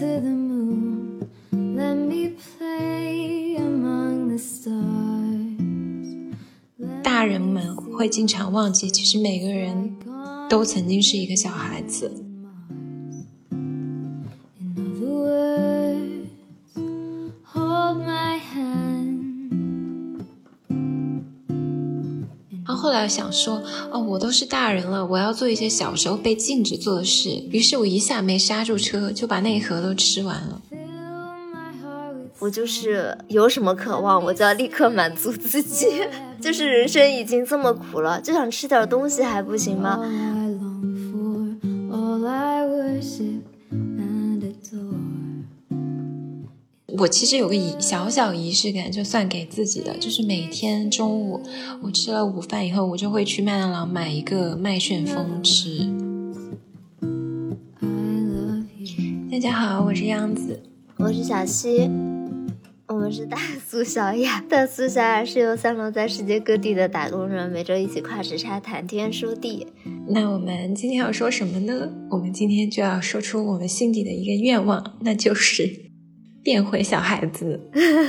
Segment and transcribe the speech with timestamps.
[0.00, 1.28] to the moon.
[1.52, 5.60] Let me play among the stars.
[7.02, 9.94] 大人们会经常忘记，其实每个人
[10.48, 12.29] 都曾经是一个小孩子。
[23.00, 27.30] 来想说，哦，我都是大人了，我要做一些小时候被禁止做的事。
[27.50, 30.60] 于是我一下没刹住车，就把那一盒都吃完了。
[32.38, 35.86] 我就是有什么渴望，我就要立刻满足自己。
[36.40, 40.00] 就是人生已经这么苦了，就想吃点东西还不行吗？
[47.00, 51.40] 我其实有个仪小小仪式感，就算给自己的，就是每天中午
[51.82, 55.88] 我吃了午饭以后，我就会去麦当劳买一个麦旋风吃。
[59.30, 60.62] 大家好，我是样子。
[60.98, 61.88] 我是小溪，
[62.88, 64.44] 我们是大苏小雅。
[64.46, 69.66] 大苏小雅是由散落在世界各地的打工人每周一起跨时差谈天说地。
[70.08, 71.88] 那我们今天要说什么呢？
[72.10, 75.89] 我们今天就要说出我们心底的一个愿望，那就是
[76.42, 77.60] 变回小孩子。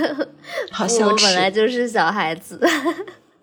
[0.71, 1.25] 好羞耻！
[1.25, 2.59] 我本来就是小孩子，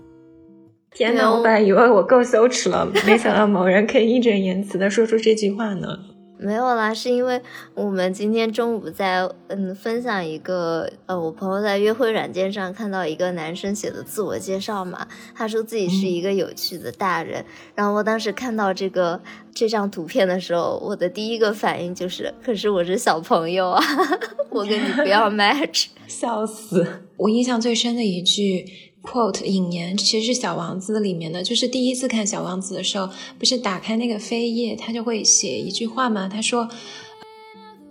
[0.92, 1.30] 天哪！
[1.30, 5.98] 我本来以为我够羞耻了，没想到某人可以义正言辞的说出这句话呢。
[6.38, 7.42] 没有啦，是因为
[7.74, 17.44] 我们今天中午在嗯分享一个呃，我朋友在约会软件上看到一个男生写的自我介绍嘛，他说自己是一个有趣的大人，
[17.74, 19.20] 然后我当时看到这个
[19.52, 23.82] 这张图片的时候，我的第一个反应就是，可是我是小朋友啊，
[24.50, 25.86] 我跟你不要 match。
[26.06, 26.86] 笑死！
[27.18, 28.64] 我印象最深的一句
[29.10, 31.42] quote 引言，其实是《小王子》里面的。
[31.42, 36.28] 就是第一次看《小王子》的时候，不是打开那个扉页，他就会写一句话吗？
[36.28, 36.68] 他说，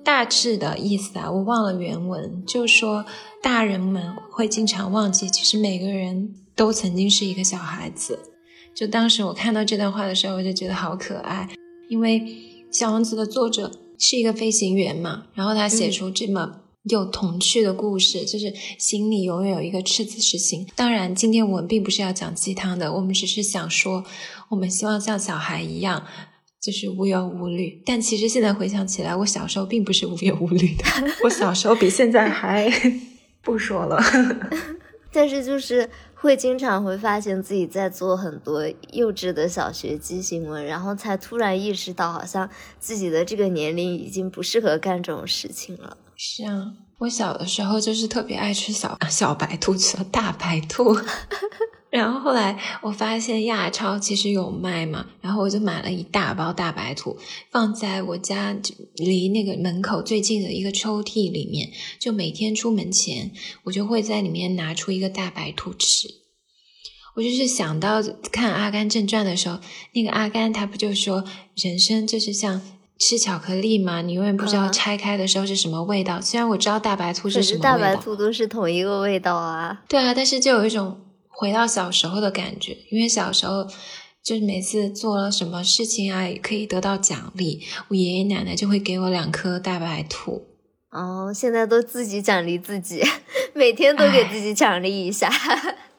[0.03, 3.05] 大致的意思啊，我忘了原文，就说
[3.41, 8.19] 大人们会经常忘记，其实每个人都曾经是一个小孩子。
[8.75, 11.49] 就当时我看到这段话的时候，我就觉得好可爱，
[11.89, 12.19] 因为
[12.71, 20.67] 《小王子》的作者是一个飞行员嘛，然后他写出这么有童趣的故事，就是心里永远有一个赤子之心。
[20.75, 24.03] 当然，今天我们并不是要讲鸡汤的，我们只是想说，
[24.49, 26.05] 我们希望像小孩一样。
[26.59, 30.83] 就是无忧无虑，但其实现在回想起来，我小时候并不是无忧无虑的，
[31.23, 32.69] 我小时候比现在还
[33.41, 33.97] 不说了。
[35.13, 42.49] 但是就是会经常会发现自己在做很多幼稚的小学鸡行为，然后才突然意识到，好像
[42.79, 45.95] 自己的这个年龄已经不适合干这种事情了。
[46.17, 50.97] 是啊，我小的时候就是特别爱吃小小白兔，吃大白兔。
[51.89, 57.17] 然后后来我发现亚超其实有卖嘛，然后我就买了一大包大白兔，
[57.51, 58.57] 放在我家
[58.95, 63.31] 离那个门口最近的一个抽屉里面，就每天出门前，
[63.63, 66.09] 我就会在里面拿出一个大白兔吃。
[67.15, 69.59] 我就是想到看《阿甘正传》的时候，
[69.93, 71.23] 那个阿甘他不就说
[71.55, 72.61] 人生就是像
[72.99, 74.01] 吃巧克力嘛？
[74.01, 76.19] 你永远不知道嗯拆开的时候是什么味道。
[76.19, 79.83] 虽然我知道大白兔是什么味道，大白兔都是同一个味道啊。
[79.87, 83.65] 对啊，但是就有一种回到小时候的感觉，因为小时候
[84.23, 90.43] 就是每次做了什么事情啊，也可以得到奖励，我爷爷奶奶就会给我两颗大白兔。
[90.89, 93.03] 哦，现在都自己奖励自己，
[93.53, 95.29] 每天都给自己奖励一下。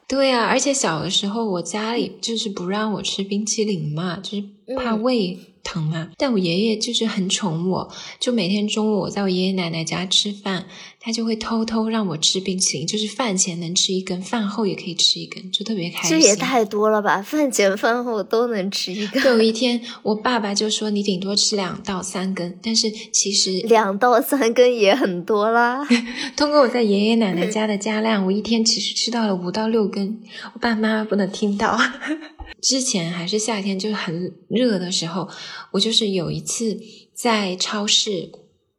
[0.09, 4.43] 对啊、而且小的时候我家里就是不让我吃冰淇淋嘛，就是
[4.75, 5.37] 怕嗯胃
[5.69, 6.09] 疼嘛。
[6.17, 10.65] 但我爷爷就是很宠我，就每天中午我在我爷爷奶奶家吃饭，
[11.01, 16.19] 他就会偷偷让我吃冰淇淋，就是饭前能吃一根，饭后也可以吃一根，就特别开心。
[16.19, 17.21] 这也太多了吧！
[17.21, 25.87] 饭前饭后都能吃一根，有一天，我爸爸就说你顶多吃两到三根，但是其实 两到三根也很多啦。
[26.35, 30.19] 通过我在爷爷奶奶家的加量，我一天其实吃到了五到六根，
[30.53, 31.79] 我爸妈不能听到。
[32.61, 35.29] 之前还是夏天，就是很热的时候，
[35.71, 36.77] 我就是有一次
[37.13, 38.29] 在超市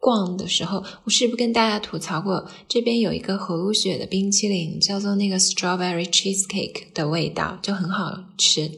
[0.01, 8.71] 逛的时候，我是不是跟大家吐槽过，这边有一个和路雪的冰淇淋，叫做那个 strawberry cheesecake 的味道，就很好吃。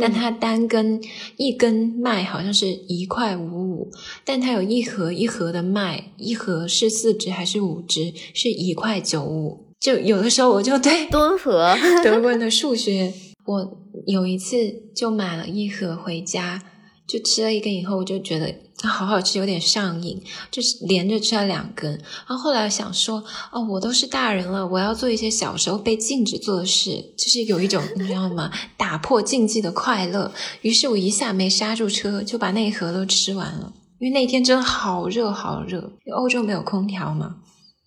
[0.00, 1.02] 但嗯它单根
[1.36, 3.90] 一根卖好像是一块五五，
[4.24, 9.66] 但它有一盒一盒的卖，一盒是四只还是五只，是一块九五。
[9.80, 13.12] 就有的时候我就对多盒，德国人的数学，
[13.44, 14.56] 我有一次
[14.94, 16.62] 就买了一盒回家，
[17.06, 20.20] 就吃了一根以后，我就觉得它好好吃，有点上瘾，
[20.50, 21.90] 就是连着吃了两根。
[22.26, 28.50] 然后后来想说，哦，我都是大人了，我要做一些小时候被禁止做的事，就是有一种你知道吗？
[28.76, 30.32] 打破禁忌的快乐。
[30.62, 33.72] 于是我一下没刹住车，就把那一盒都吃完了。
[34.00, 37.36] 因为那天真的好热好热，因为欧洲没有空调嘛。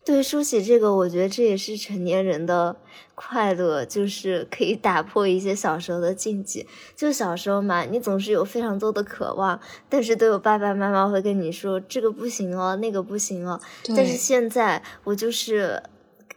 [0.06, 2.76] 对，说起这个，我觉得这也是成年人的
[3.16, 6.68] 快乐，就是可以打破一些小时候的禁忌。
[6.96, 9.60] 就小时候嘛，你总是有非常多的渴望，
[9.90, 13.60] 但是都有爸爸妈妈会跟你说这个不行哦，那个不行哦。
[13.96, 15.82] 但是现在我就是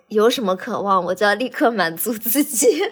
[0.08, 2.80] 有什么渴望，我就要立刻满足自己。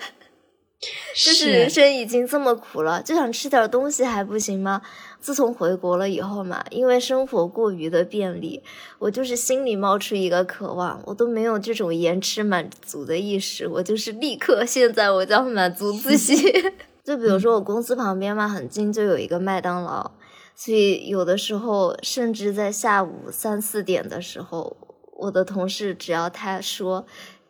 [0.79, 4.83] 就是人生已经这么苦了，就想吃点东西还不行吗？
[5.27, 8.63] 自从回国了以后嘛，因为生活过于的便利，
[9.01, 16.37] 我就是心里冒出一个渴望，我都没有这种延迟满足的意识，我就是立刻现在我就要满足自己。
[17.03, 20.13] 就比如说我公司旁边嘛，很近就有一个麦当劳，
[20.55, 24.77] 所以有的时候甚至在下午三四点的时候，
[25.17, 27.05] 我的同事只要他说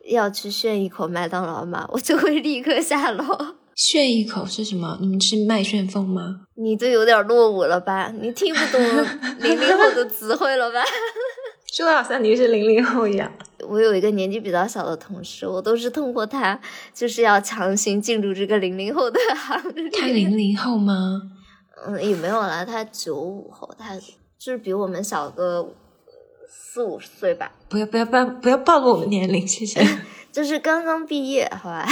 [0.06, 3.24] 要去炫一口麦当劳嘛，我就会立刻下楼。
[3.76, 4.96] 炫一口是什么？
[5.02, 6.40] 你们是麦旋风吗？
[6.54, 8.10] 你都有点落伍了吧？
[8.20, 8.80] 你听不懂
[9.38, 10.82] 零零后的词汇了吧？
[11.70, 13.30] 说的好像你是零零后一样。
[13.68, 16.58] 我有一个年纪比较小的同事，我都是通过他，
[16.94, 19.90] 就是要强行进入这个零零后的行列。
[19.90, 21.20] 他零零后吗？
[21.86, 23.94] 嗯，也没有啦，他九五后，他
[24.38, 25.74] 就是比我们小个
[26.48, 29.86] 四五岁吧，不要不要不要不要暴露我们年龄，谢谢。
[30.36, 31.88] 就是刚刚毕业，好吧？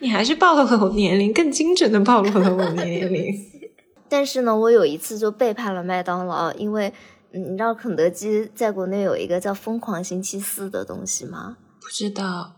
[0.00, 3.30] 你还是暴露了我年龄，更精准的暴露了我年龄。
[4.08, 6.90] 但是呢，我有一次就背叛了麦当劳，因为
[7.34, 11.58] 嗯你知道肯德基在国内有一个叫“疯狂星期四”的东西吗？
[11.78, 12.54] 不知道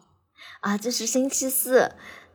[0.61, 1.91] 啊，就是星期四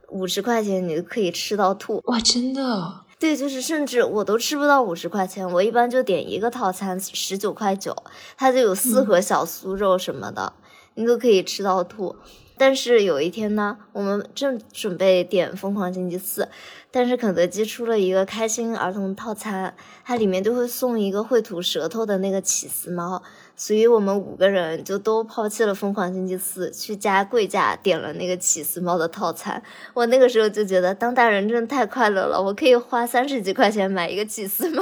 [0.09, 2.01] 五十块钱你就可以吃到吐。
[2.07, 7.95] 哇，真的哦对，就是甚至我都吃不到五十块钱，我一般就点一个套餐十九块九，
[8.35, 10.51] 它就有四盒小酥肉什么的，
[10.95, 12.17] 你都可以吃到吐。
[12.57, 16.47] 但是有一天呢，我们正准备点疯狂星期四，
[16.89, 19.75] 但是肯德基出了一个开心儿童套餐，
[20.05, 23.21] 它里面就会送一个会吐舌头的那个起司猫，
[23.57, 29.61] 所以我们五个人就都抛弃了疯狂星期四，去加贵价点了那个起司猫的套餐。
[29.93, 34.81] 我那个时候就觉得当大人真的太快乐了，我可以花三十几块钱买一个起司猫。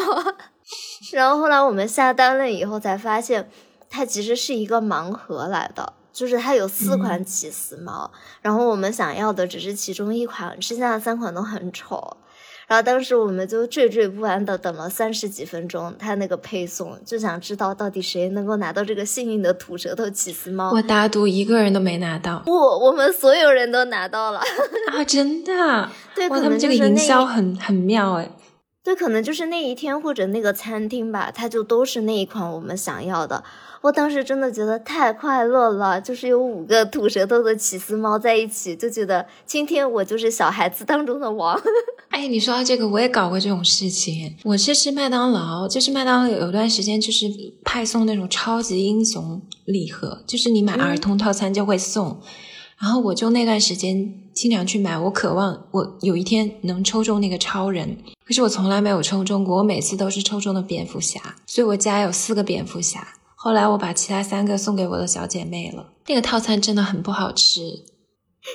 [1.11, 3.49] 然后后来我们下单了以后才发现，
[3.89, 5.93] 它其实是一个盲盒来的。
[6.13, 8.09] 就是它有四款起司猫，
[8.41, 12.17] 然后我们想要的只是其中一款，剩下的三款都很丑。
[12.65, 20.71] 然后当时我们就惴惴不安的等了三十几分钟，他那个配送，就想知道到底谁能够拿到这个幸运的吐舌头起司猫。
[20.71, 22.39] 我打赌一个人都没拿到。
[22.45, 24.39] 不，我们所有人都拿到了。
[24.91, 25.51] 啊，真的？
[26.15, 28.31] 对，哇，可他们这个营能就是那一销很很妙哎。
[28.83, 33.41] 对，可能就是那一天或者那个餐厅吧，它就都是那一款我们想要的。
[33.81, 41.57] 我当时真的觉得太快乐了，就是有五个吐舌头的起司猫在一起，就觉得今天我就是小孩子当中的王。
[42.09, 44.35] 哎，你说到这个，我也搞过这种事情。
[44.43, 47.25] 我是吃麦当劳，就是麦当劳有段时间就是
[47.63, 52.19] 派送那种超级英雄礼盒，就是你买儿童套餐就会送。
[52.79, 63.15] 然后我就那段时间经常去买，我渴望我有一天能抽中那个超人，可是我从来没有抽中过，我每次都是抽中的蝙蝠侠，所以我家有四个蝙蝠侠。
[63.35, 67.83] 后来我把其他三个送给我的小姐妹了，那个套餐真的很不好吃。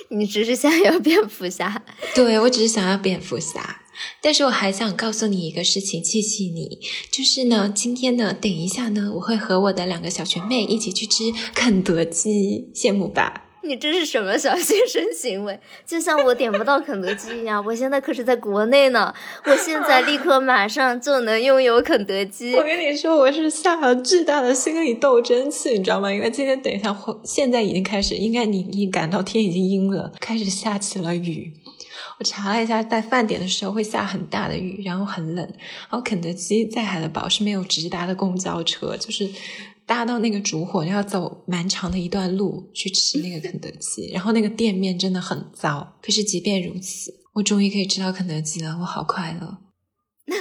[0.09, 1.83] 你只是想要蝙蝠侠，
[2.13, 3.81] 对我只是想要蝙蝠侠，
[4.21, 6.79] 但是我还想告诉你一个事情，气气你，
[7.11, 13.48] 就是呢，今天呢，等一下呢，我会和我的两个小学妹一起去吃肯德基，羡慕吧？
[13.63, 15.59] 你这是什么小学生行为？
[15.85, 19.13] 就像我点不到肯德基一样，我现在可是在国内呢，
[19.45, 22.63] 我现在立刻马上就能拥有肯德基我。
[22.63, 26.11] 跟你说，我是下了巨大的心理斗争气，你知道吗？
[26.11, 31.53] 因为今天等一下，现在已经开始，应该你你感到天已经阴了，开始下起了雨。
[32.17, 35.45] 我查了一下，在饭点的时候会下很大的雨，然后很冷。
[35.45, 39.29] 然后肯德基在海德堡是没有直达的公交车，就是
[39.89, 44.07] 搭到那个烛火要走蛮长的一段路去吃那个肯德基。
[44.13, 49.57] 然后那个店面真的很糟，可是即便如此，我终于可以吃到肯德基了，我好快乐。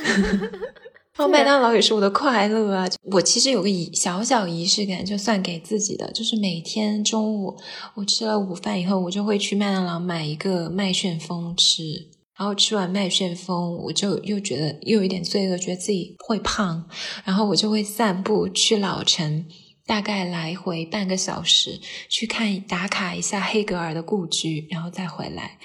[1.16, 2.86] 然后麦当劳也是我的快乐啊！
[3.10, 7.56] 我其实有个仪小小仪式感，就算给自己的，就是每天中午
[7.94, 12.10] 我吃了午饭以后，我就会去麦当劳买一个麦旋风吃。
[12.38, 16.84] 然后吃完麦旋风，我就又觉得又有一点罪恶，觉得自己会胖，
[17.24, 19.44] 然后我就会散步去老城，
[19.84, 25.58] 大概来回半个小时，去看打卡一下黑格尔的故居，然后再回来。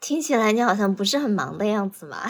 [0.00, 2.22] 听起来你好像不是很忙的样子嘛。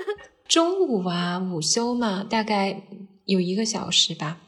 [0.46, 2.82] 中午啊，午休嘛，大概
[3.24, 4.38] 有一个小时吧。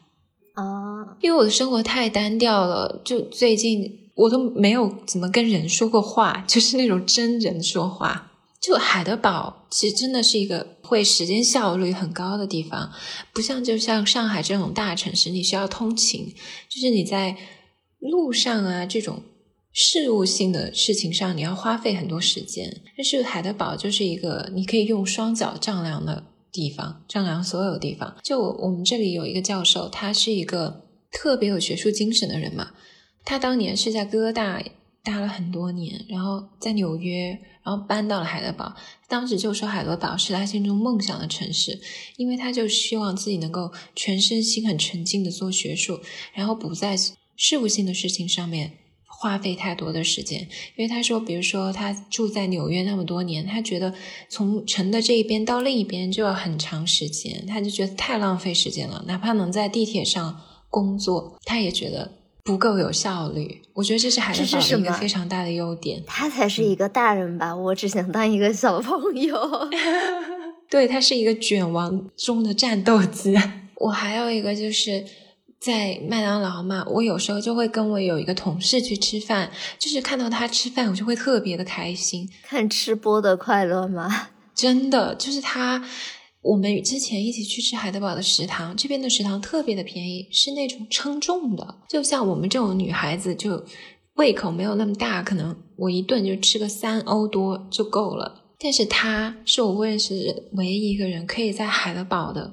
[0.55, 8.30] 啊，因为我的生活太单调了，就最近我都没有怎么跟人说过话，就是那种真人说话。
[8.61, 12.93] 就海德堡其实真的是一个会时间效率很高的地方，
[13.33, 16.35] 不像就像上海这种大城市，你需要通勤，
[16.69, 17.37] 就是你在
[17.99, 19.23] 路上啊这种
[19.73, 22.83] 事务性的事情上，你要花费很多时间。
[22.97, 28.15] 但是海德堡就是一个你可以用双脚丈量的地方，丈量所有地方。
[28.23, 32.73] 就我们这里有一个教授，他是一个特别有学术精神的人嘛，
[33.25, 34.63] 他当年是在哥大
[35.03, 37.39] 待了很多年，然后在纽约。
[37.63, 38.75] 然后搬到了海德堡，
[39.07, 41.79] 当时就说海德堡是他心中梦想的城市，
[42.17, 46.01] 因为他就希望自己能够全身心很沉浸的做学术，
[46.33, 46.97] 然后不在
[47.37, 50.41] 事务性的事情上面花费太多的时间。
[50.41, 53.93] 因为他说，比如说他住在纽约那么多年，他觉得
[54.31, 59.05] 从城的这一边到另一边就要很长时间，他就觉得太浪费时间了。
[59.07, 60.41] 哪怕能在地铁上
[60.71, 62.20] 工作，他也觉得。
[62.43, 66.03] 不够有效率，我觉得这是海德堡的一个非常大的优点。
[66.07, 69.39] 他才是一个大人吧， 我只想当一个小朋友。
[70.71, 73.37] 对他是一个卷王中的战斗机。
[73.77, 75.05] 我还有一个就是
[75.59, 82.29] 在麦当劳嘛，我有时候就会跟我有一个同事去吃饭，就是看到他吃饭，我就会特别的开心。
[82.43, 84.29] 看吃播的快乐吗？
[84.55, 85.85] 真的，就是他。
[86.43, 91.77] 我们之前一起去吃海德堡的食堂，这边的食堂特别的便宜，是那种称重的。
[91.89, 93.63] 就像我们这种女孩子，就
[94.15, 98.55] 胃口没有那么大，可能我一顿就吃个三欧多就够了。
[98.59, 102.53] 但是他是我认识唯一一个人可以在海德堡的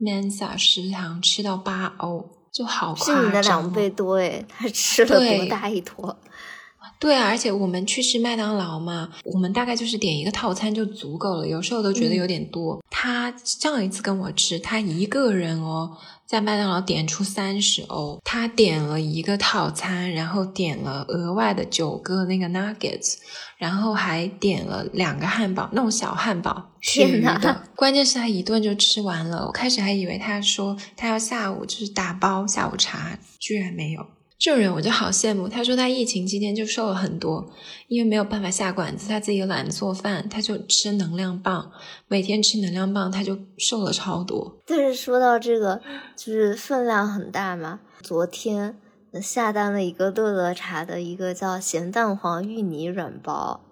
[0.00, 3.20] Mensa 食堂吃到八欧，就好夸张。
[3.20, 6.16] 是你的两倍多诶，他吃了多大一坨？
[7.00, 12.82] 对啊，而且我们去吃麦当劳嘛，我们大概就是点一个套餐就足够了，有时候都觉得有点多。
[13.04, 23.16] 他上一次跟我吃，他一个人哦，在麦当劳点出三十欧，他点了一个套餐，然后点了额外的九个那个 nuggets，
[23.58, 27.68] 然后还点了两个汉堡，那种小汉堡，鳕鱼的。
[27.76, 34.06] 关键是他一顿就吃完了，我开始还以为他说他要下午就是打包下午茶，居然没有。
[34.38, 35.48] 这种人我就好羡慕。
[35.48, 37.50] 他说他疫情期间就瘦了很多，
[37.88, 41.72] 因为没有办法下馆子，他自己又懒得做饭，他就吃能量棒，
[42.08, 44.60] 每天吃能量棒，他就瘦了超多。
[44.66, 45.80] 但是说到这个，
[46.16, 47.80] 就是分量很大嘛。
[48.02, 48.76] 昨天
[49.22, 53.63] 下单了一个乐乐茶的一个叫咸蛋黄芋泥软包。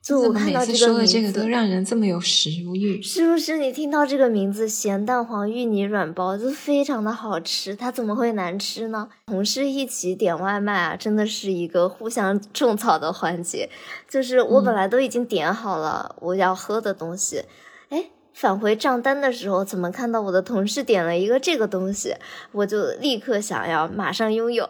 [0.00, 3.58] 就我看到这个说的这个，都让人这么有食欲，是不是？
[3.58, 9.08] 你听到这个名字“咸蛋黄芋泥软包”就非常的好吃，它怎么会难吃呢？
[9.26, 13.68] 同事一起点外卖啊，真的是一个互相种草的环节。
[14.08, 17.42] 就是我本来都已经点好了我要喝的东西，
[17.90, 22.14] 哎，返回账单的时候，怎么看到我的同事点了一个这个东西，
[22.52, 24.66] 我就立刻想要马上拥有，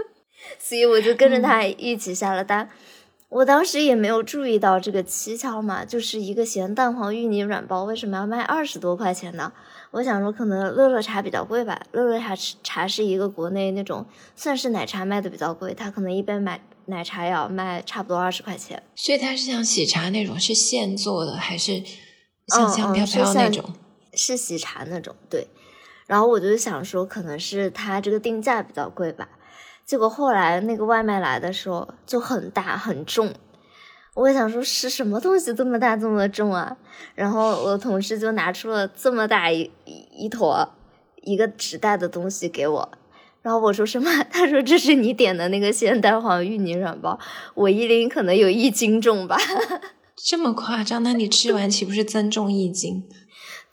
[0.58, 2.68] 所以我就跟着他一起下了单。
[3.34, 9.52] 我当时也没有注意到这个蹊跷嘛，就是一个咸蛋黄芋泥软包为什么要卖二十多块钱呢？
[9.90, 18.80] 我想说可能乐乐茶比较贵吧，乐乐茶茶是一个国内那种算是奶茶卖的比较贵，它可能一杯买奶茶要卖差不多二十块钱。
[18.94, 21.82] 所以它是像喜茶那种是现做的，还是
[22.46, 23.64] 像香飘飘那种？
[24.12, 25.48] 是喜茶那种，对。
[26.06, 29.28] 然后我就想说，可能是它这个定价比较贵吧。
[29.84, 33.32] 结果后来那个外卖来的时候就很大很重，
[34.14, 36.76] 我想说是什么东西这么大这么重啊？
[37.14, 39.70] 然后我同事就拿出了这么大一
[40.16, 40.70] 一坨
[41.22, 42.92] 一个纸袋的东西给我，
[43.42, 44.10] 然后我说什么？
[44.30, 47.18] 他说这是你点的那个咸蛋黄芋泥软包，
[47.54, 49.36] 我一拎可能有一斤重吧。
[50.16, 51.02] 这么夸张？
[51.02, 53.04] 那你吃完岂不是增重一斤？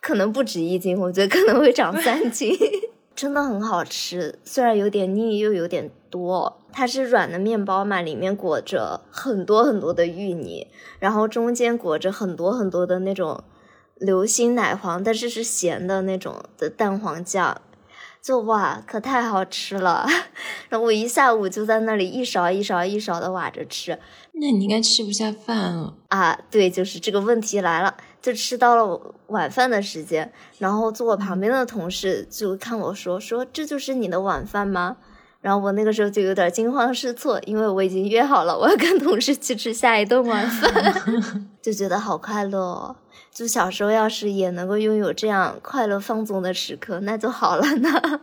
[0.01, 2.57] 可能不止一斤，我觉得可能会长三斤。
[3.15, 6.59] 真的很好吃，虽然有点腻，又有点多。
[6.73, 10.67] 它是软的面包嘛，里面裹着很多很多的芋泥，
[10.99, 13.43] 然后中间裹着很多很多的那种
[13.95, 17.61] 流心奶黄，但是是咸的那种的蛋黄酱，
[18.21, 20.05] 就哇，可太好吃了。
[20.69, 23.97] 然后我一下午就在那里一勺一勺一勺的挖着吃。
[24.33, 26.39] 那你应该吃不下饭了啊？
[26.49, 27.95] 对，就是这个问题来了。
[28.21, 34.97] 就吃到了晚饭的时间，然后坐我旁边的同事就看我说说这就是你的晚饭吗？
[35.41, 42.59] 然后我那个时候就有点惊慌失措，因为我已经约好了我要跟同事去吃下一顿晚饭， 就觉得好快乐。
[42.59, 42.95] 哦。
[43.33, 48.21] 就小时候要是也能够拥有这样快乐放纵的时刻，那就好了呢。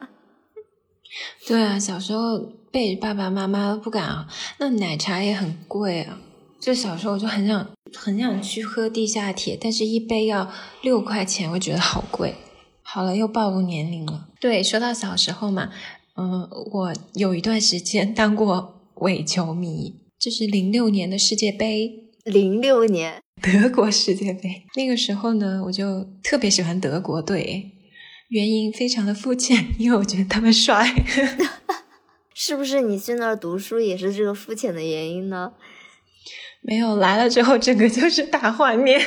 [1.48, 2.38] 对啊，小时候
[2.70, 6.18] 被爸爸妈妈都不敢啊，那奶茶也很贵啊。
[6.60, 10.50] 就小时候我就很想很想去喝地下铁，但是一杯要
[10.82, 12.34] 六块钱，我觉得好贵。
[12.82, 14.26] 好了，又暴露年龄了。
[14.40, 15.70] 对，说到小时候嘛，
[16.18, 27.70] 嗯，我有一段时间当过伪球迷，就是零六年的世界杯，零六年，德国世界杯那个时候呢，我就特别喜欢德国队，
[28.30, 30.92] 原因非常的肤浅，因为我觉得他们帅。
[32.34, 35.52] 是不是你去那儿读书也是这个肤浅的原因呢？
[36.62, 39.00] 没有来了之后，整个就是大画面，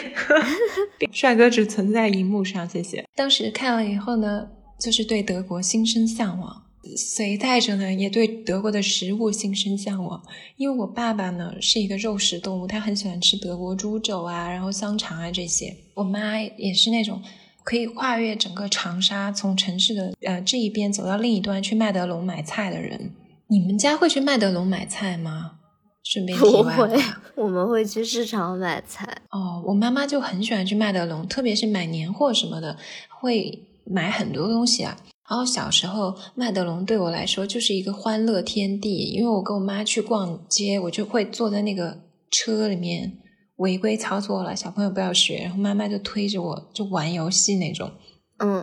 [1.11, 2.67] 帅哥只存在荧幕上。
[2.69, 3.05] 谢谢。
[3.13, 4.47] 当时看了以后呢，
[4.79, 6.63] 就是对德国心生向往，
[6.97, 10.21] 随带着呢也对德国的食物心生向往。
[10.57, 15.75] 因为我爸爸呢是一个肉食动物，他很喜欢吃德国猪肘啊，然后香肠啊这些。
[15.93, 17.21] 我妈也是那种
[17.63, 23.11] 可以跨越整个长沙，从城市的呃这一边走到另一端去麦德龙买菜的人。
[23.47, 25.57] 你们家会去麦德龙买菜吗？
[26.03, 26.99] 顺便不会，
[27.35, 29.07] 我们会去市场买菜。
[29.29, 32.75] 哦，我妈妈就很喜欢去麦德龙，特别是买年货什么的，
[33.19, 34.97] 会买很多东西啊。
[35.31, 43.17] 然后小时候，麦德龙对我来说就是一个欢乐天地，因为我跟我妈去逛街，我就会坐在那个车里面
[43.55, 45.43] 违规操作了，小朋友不要学。
[45.43, 47.89] 然后妈妈就推着我就玩游戏那种。
[48.39, 48.57] 嗯，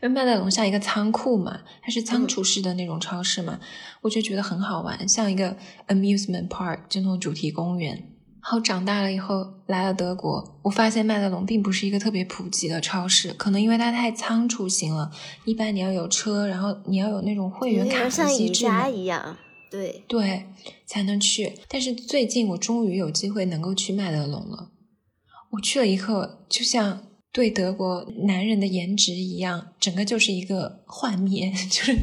[0.00, 3.58] 因为麦德龙像一个仓库嘛，它是仓储式的那种超市嘛，
[4.02, 5.56] 我就觉得很好玩，像一个
[5.88, 8.13] amusement park 就那种主题公园。
[8.44, 15.10] 然后长大了以后来了德国，我发现麦德龙并不是一个特别普及的超市，可能因为它太仓促型了，
[15.46, 19.38] 一般你要有车，然后你要有那种会员卡像机制一样，
[19.70, 20.44] 对对
[20.84, 21.54] 才能去。
[21.68, 24.68] 但是最近我终于有机会能够去麦德龙了，
[25.52, 27.04] 我去了以后就像。
[27.34, 31.96] 对德国男人的颜值一样，整个就是一个幻灭， 就是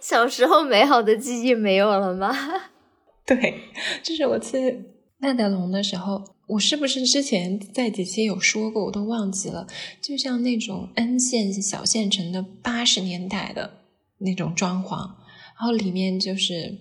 [0.00, 2.34] 小时候美好的记忆没有了吗？
[3.26, 3.60] 对，
[4.02, 4.82] 这是我去
[5.18, 9.66] 麦德龙的时候，我是不是之前在几期有说过，我都忘记了。
[10.02, 13.84] 就像那种 N 县小县城的八十年代的
[14.18, 16.78] 那种装潢，然后里面就是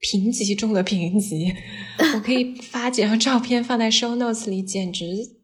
[0.00, 1.54] 贫瘠中的贫瘠，
[2.14, 5.41] 我可以发几张照片放在 show notes 里，简直。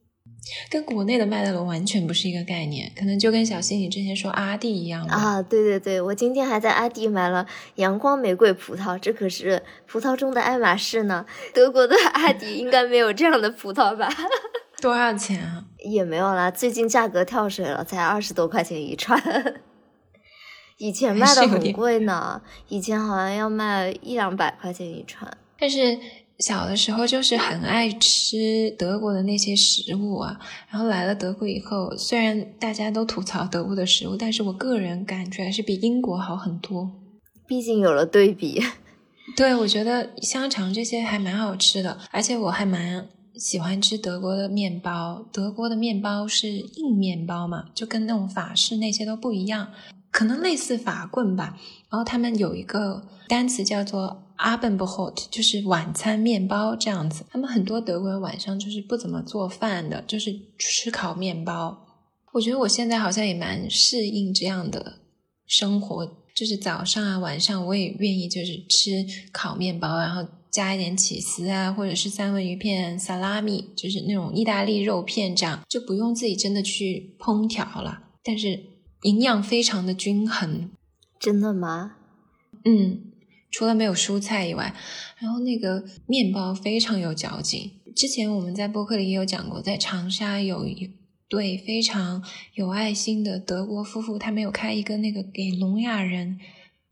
[0.71, 5.43] 跟国内的麦德龙完全不是一个概念，可能就跟小新你之前说阿弟一样啊！
[5.43, 11.27] 对对对，我今天还在阿弟买了阳光玫瑰葡萄，这可是葡萄中的爱马仕呢。
[11.53, 14.09] 德国的 阿迪应该没有这样的葡萄吧？
[14.81, 15.65] 多少钱啊？
[15.85, 19.21] 也没有啦，最近价格跳水了，才二十多块钱一串，
[20.79, 25.99] 以前卖的很贵呢，以前好像要卖一两百块钱一串，但是。
[26.39, 30.39] 小的时候就是很爱吃德国的那些食物啊，
[30.71, 36.91] 然后来了德国以后，虽然大家都吐槽德国的食物，但是我个人感觉还是比英国好很多。
[37.47, 38.63] 毕竟有了对比。
[39.37, 45.27] 对，我觉得香肠这些还蛮好吃的，而且我还蛮喜欢吃德国的面包。
[45.33, 49.69] 德国的面包是硬面包嘛，就跟那种法式那些都不一样，
[50.19, 51.57] 可能类似法棍吧。
[51.89, 54.25] 然后他们有一个单词叫做。
[54.39, 61.77] Abendbrot 就是晚餐面包这样子，他们很多德国人晚上就是不怎么做饭的，就是吃烤面包。
[62.33, 65.01] 我觉得我现在好像也蛮适应这样的
[65.45, 78.61] 生活，就是早上啊晚上我也愿意就是吃烤面包，然后加一点起司啊，或者是三文鱼片、萨拉米，就是那种意大利肉片，这样就不用自己真的去烹调了，但是
[79.03, 80.71] 营养非常的均衡。
[81.19, 81.97] 真的吗？
[82.65, 83.05] 嗯。
[83.51, 84.75] 除了没有蔬菜以外，
[85.19, 87.73] 然后那个面包非常有嚼劲。
[87.97, 90.93] 之前我们在播客里也有讲过，在长沙有一
[91.31, 96.39] 对非常有爱心的德国夫妇，他们有开一个那个给聋哑人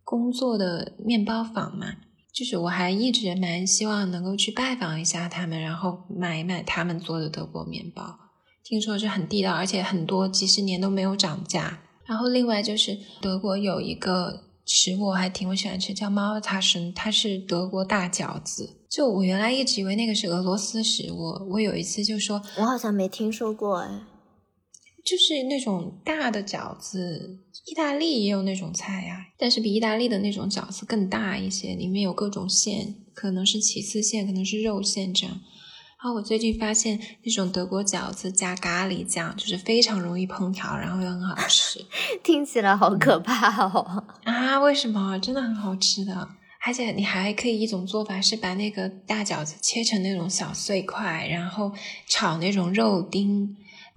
[0.03, 1.97] 工作的面包坊嘛。
[2.33, 8.19] 就是我还一直蛮希望能够去拜访一下他们，然后买一买他们做的德国面包。
[8.64, 11.81] 听说是很地道，而且很多几十年都没有涨价。
[12.07, 14.42] 然后另外就是德国有一个。
[14.69, 18.81] 食物我还挺喜欢吃，叫猫塔什，它是德国大饺子。
[18.90, 24.01] 就我原来一直以为那个是俄罗斯食物，我有一次就说，我好像没听说过哎。
[25.05, 35.40] 就是那种大的饺子，意大利也有那种菜呀，但是比意大利的那种饺子更大一些，里面有各种馅，可能是起司馅，可能是肉馅这样。
[35.99, 41.85] 然后我最近发现那种德国饺子加咖喱酱，就是非常容易烹调，然后又很好吃。
[42.23, 44.05] 听起来好可怕哦！
[44.25, 45.19] 啊，为什么？
[45.19, 46.29] 真的很好吃的，
[46.65, 51.73] 而且你还可以一种做法是把那个大饺子切成那种小碎块，然后
[52.07, 53.57] 炒那种肉丁，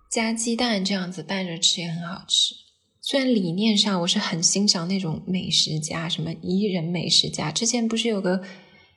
[0.09, 2.55] 加鸡蛋这样子拌着吃也很好吃。
[3.01, 8.41] 虽然理念上我是很欣赏那种美食家，什么伊人美食家，之前不是有个。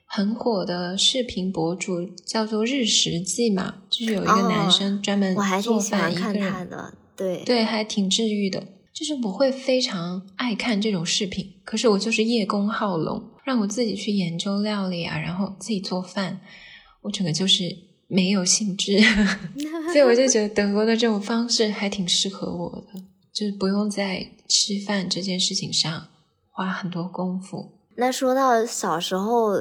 [0.05, 6.67] 很火的视频博主叫做日食记嘛，就是有一个男生专门做饭，一个人，
[7.15, 8.63] 对对，还挺治愈的。
[8.93, 16.39] 就是我会非常爱看这种视频，可是我就是叶公好龙，让我自己去研究料理啊，然后自己做饭，
[17.01, 17.63] 我整个就是
[18.07, 18.99] 没有兴致，
[19.91, 23.01] 所以我就觉得德国的这种方式还挺适合我的，
[23.33, 26.09] 就是不用在吃饭这件事情上
[26.51, 27.71] 花很多功夫。
[27.95, 29.53] 那说到小时候，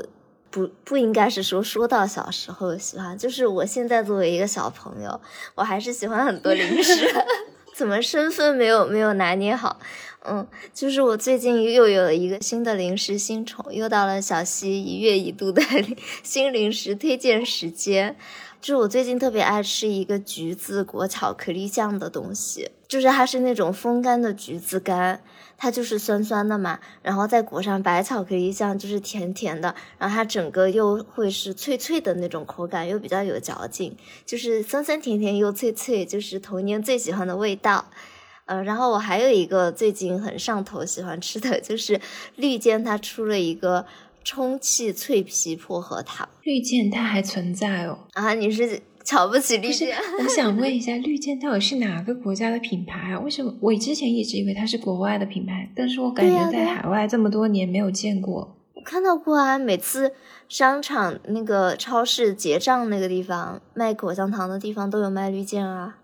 [0.52, 5.20] 不不应该是说说到小时候喜欢，就是我现在作为一个小朋友，
[5.56, 7.10] 我还是喜欢很多零食，
[7.74, 9.80] 怎么身份没有没有拿捏好？
[10.24, 15.60] 嗯，就是我最近又有了一个新的零食新宠，又到了小溪一月一度的
[16.22, 18.14] 新零食推荐时间。
[18.60, 25.20] 就是我最近特别爱吃一个橘子裹巧克力酱的东西，就是它是那种风干的橘子干，
[25.62, 33.96] 它就是酸酸的嘛，然后再裹上白巧克力酱，就是甜甜的，然后它整个又会是脆脆的那种口感，又比较有嚼劲，
[34.26, 37.84] 就是酸酸甜甜又脆脆，就是童年最喜欢的味道。
[38.46, 42.00] 呃，然后我还有一个最近很上头喜欢吃的就是
[42.34, 43.86] 绿箭，它出了一个
[44.24, 46.28] 充气脆皮薄荷糖。
[46.42, 48.00] 绿箭它还存在哦？
[48.14, 49.96] 啊，你是瞧不起绿箭？
[50.22, 53.20] 我想问一下，绿箭到底是哪个国家的品牌啊？
[53.20, 58.56] 为什么我之前一直以为它是国外的品牌，但是我感觉在海外这么多年没有见过。
[58.74, 60.12] 我看到过啊，每次
[60.48, 65.98] 商场那个超市结账那个地方卖口香糖的地方都有卖绿箭啊。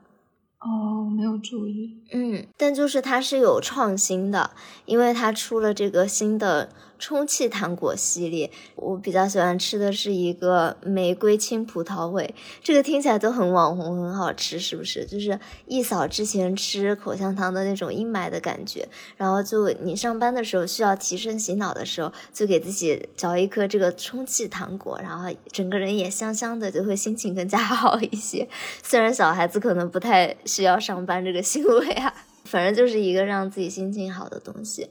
[0.60, 2.02] 哦，没有注意。
[2.12, 4.50] 嗯，但就是它是有创新的，
[4.86, 8.50] 因为它出了这个新的充气糖果系列。
[8.74, 15.04] 我比较喜欢吃的是一个玫瑰青葡萄味，这个听起来都很网红，很好吃，是不是？
[15.04, 18.88] 就是一扫之前吃口香糖的那种阴霾的感觉。
[19.16, 28.48] 然后就你上班的时候需要提神醒脑的时候，就给自己嚼一颗这个充气糖果，然后整个人也香香的，就会心情更加 好一些。
[28.82, 30.36] 虽然小孩子可能不太。
[30.44, 32.12] 需要上班这个行为啊，
[32.44, 34.88] 反正就是一个让自己心情好的东西。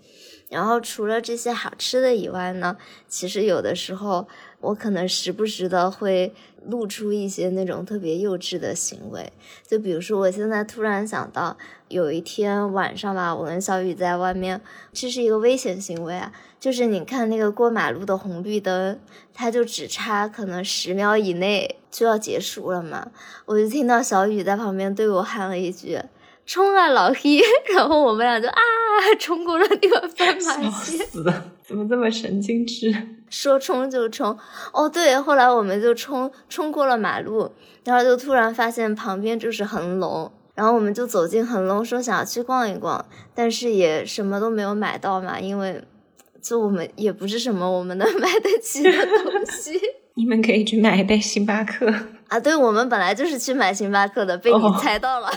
[0.49, 4.27] 然后除了这些好吃的以外呢，其实有的时候
[4.61, 6.33] 我可能时不时的会
[6.65, 9.33] 露出一些那种特别幼稚的行为。
[9.67, 11.57] 就比如说，我现在突然想到，
[11.89, 14.61] 有一天晚上吧，我跟小雨在外面，
[14.93, 18.97] 这是一个危险行为啊，就是你看那个过马路的红绿灯，
[19.33, 23.11] 它就只差可能十秒以内就要结束了嘛，
[23.45, 26.01] 我就听到小雨在旁边对我喊了一句。
[26.47, 27.41] 冲啊，老黑！
[27.75, 28.61] 然后我们俩就啊，
[29.19, 31.05] 冲过了那个斑马线。
[31.05, 31.21] 死
[31.61, 32.95] 怎么这么神经质？
[33.29, 34.35] 说冲就冲。
[34.71, 37.51] 哦，对，后来我们就冲冲过了马路，
[37.83, 43.05] 然后就突然发现旁边就是恒隆，然后我们就走进恒隆，说想要去逛一逛，
[43.35, 45.83] 但是也什么都没有买到嘛，因为
[46.41, 49.77] 就我们也不是什么我们能买得起的东西。
[50.15, 51.93] 你们可以去买一杯星巴克
[52.29, 52.39] 啊！
[52.39, 55.29] 对，我们本来就是去买星巴克的，被你猜到了。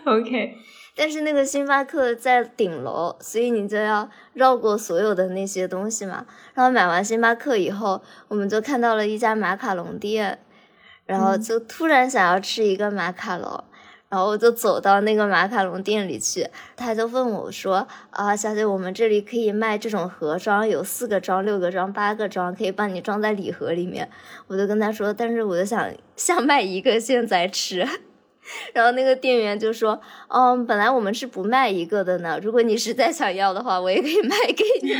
[0.06, 0.56] OK，
[0.96, 6.26] 但是那个星巴克在顶楼，所以你就要绕过所有的那些东西嘛。
[6.54, 10.38] 然后买完星巴克以后，我们就看到了一家马卡龙店，
[11.06, 13.64] 然后就突然想要吃一个马卡龙，
[14.08, 24.10] 然后我就走到那个马卡龙店里去，他就问我说：“啊，小姐，我们这里可以卖这种盒装，有四个装、六个装、八个装，可以帮你装在礼盒里面。”
[24.48, 27.86] 我就跟他说：“但是我就想想买一个现在吃。”
[28.72, 32.38] 然后那个店员就说：“嗯，本来我们是不卖一个的呢。
[32.42, 34.92] 如果你实在想要的话，我也可以卖给你。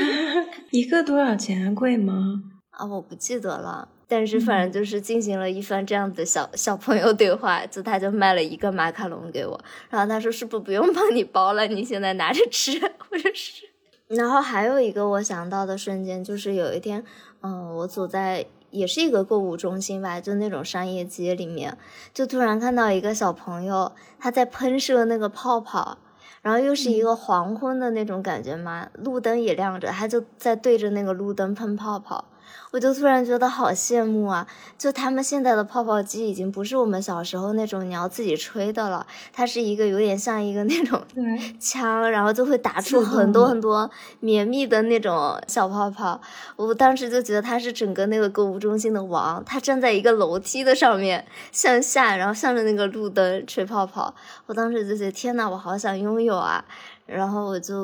[0.79, 1.75] 一个多少钱？
[1.75, 2.43] 贵吗？
[2.71, 3.89] 啊，我不记得了。
[4.09, 9.61] 但是反正就是进行了一番这样的小小朋友对话，就他就卖了一个马卡龙给我。
[9.89, 11.67] 然后他说：是不是不用帮你包了？
[11.67, 13.65] 你现在拿着吃， 或者是……
[14.09, 17.05] 然后还有一个我想到的瞬间，就是有一天，
[17.43, 21.77] 嗯，我走在。”也是一个购物中心吧，就那种商业街里面，
[22.15, 25.99] 就突然看到一个小朋友他在喷射那个泡泡，
[26.43, 32.25] 然后又是一个黄昏的那种感觉嘛，路灯也亮着，他就在对着那个路灯喷泡泡。
[32.73, 34.47] 我就突然觉得好羡慕啊！
[34.79, 41.03] 就他们现在的泡泡机已经不是我们小时候那种你要自己吹的了，它是一个有点像一个那种
[41.59, 46.21] 枪，然后就会打出很多很多绵密的那种小泡泡。
[46.55, 54.15] 我当时就觉得他是整个那个购物中心的王，他站在一个楼梯的上面向下，然后向着那个路灯吹泡泡。
[54.47, 56.65] 我当时就觉得天呐，我好想拥有啊！
[57.11, 57.75] 然后我就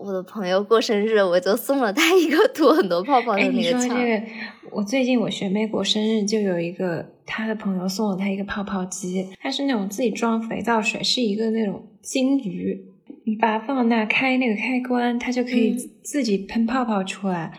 [0.00, 4.26] 我的朋友过生日，我就送了他一个吐很多泡泡的那个你说这个，
[4.70, 12.80] 我最近我学妹过生日，就有一个她的朋友送了她一个泡泡机，它是那种自己装肥皂水，是一个那种金鱼，
[13.24, 17.52] 你把它放那开那个开关，它就可以自己喷泡泡出来。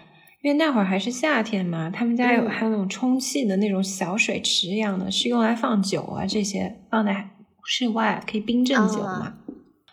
[0.43, 7.31] 因为那会儿还是夏天嘛，他们家有还有那种充气的那种小水池一样的，是用来放酒啊这些，放在
[7.65, 9.33] 室外可以冰镇酒嘛。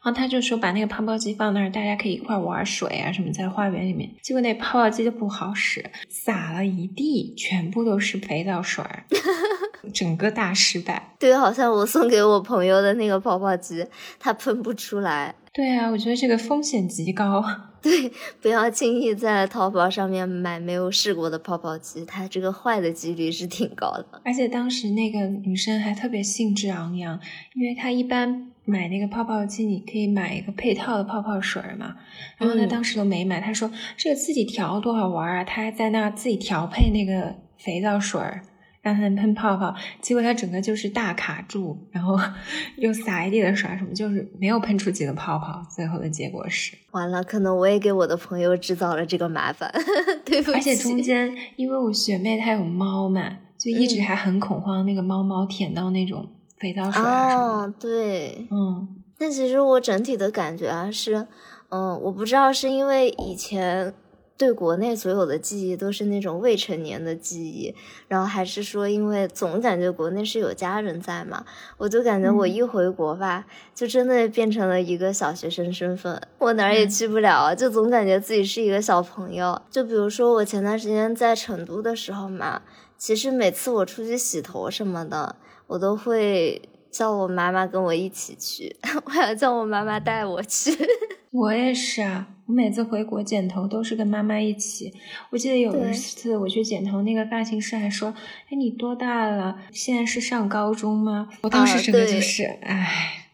[0.05, 4.11] 然后他就说把那个泡泡机放那儿，大家可以一块玩水啊什么，在花园里面。
[4.21, 9.05] 结果那泡泡机就不好使，洒了一地，全部都是肥皂水儿。
[9.95, 11.15] 整个大失败。
[11.19, 13.87] 对，好像我送给我朋友的那个泡泡机，
[14.21, 15.35] 它喷不出来。
[15.55, 17.43] 对啊，我觉得这个风险极高。
[17.81, 24.21] 对，不要轻易在淘宝上面买没有试过的泡泡机，它这个坏的几率是挺高的。
[24.25, 27.21] 而且当时那个女生还特别兴致昂扬，
[27.55, 31.95] 因为她一般买那个泡泡机，你可以买一个配套的泡泡水嘛。
[32.39, 38.43] 然后她当时都没买，她说这个自己调多好玩啊，她还在那自己调配那个肥皂水儿。
[38.85, 42.19] 让它能喷泡泡，结果它整个就是大卡住，然后
[42.77, 45.65] 又撒一地的水什么，就是没有喷出几个泡泡。
[45.75, 49.73] 最后的结果是完了，可能我也给我的朋友制造了这个麻烦，
[50.27, 50.57] 对不起。
[50.57, 53.23] 而且中间因为我学妹她有猫嘛，
[53.59, 57.43] 就一直还很恐慌，那个猫猫舔到那种肥皂水啊什么。
[57.43, 58.87] 哦，对，嗯。
[59.17, 61.27] 但其实我整体的感觉啊是，
[61.71, 63.95] 嗯，我不知道是因为以前。
[64.37, 67.75] 对国内所有的记忆都是那种未成年的记忆，
[68.09, 71.45] 然后还是说，因为总感觉国内是有家人在嘛，
[71.77, 79.63] 我就感觉我一回国吧，就真的变成了一个小学生身份，我哪儿也去不了，就总感觉自己是一个小朋友。
[79.71, 82.63] 就比如说我前段时间在成都的时候嘛，
[82.99, 85.37] 其实每次我出去洗头什么的，
[85.69, 86.61] 我都会
[86.95, 90.71] 叫我妈妈跟我一起去， 我要叫我妈妈带我去。
[91.33, 94.93] 我也是啊，我每次回国剪头都是跟妈妈一起。
[95.31, 98.15] 我记得有一次我去剪头，那个发型师还说
[98.49, 99.59] ：“哎，你多大了？
[99.73, 103.27] 现在是上高中吗？”我当时整个就是，唉，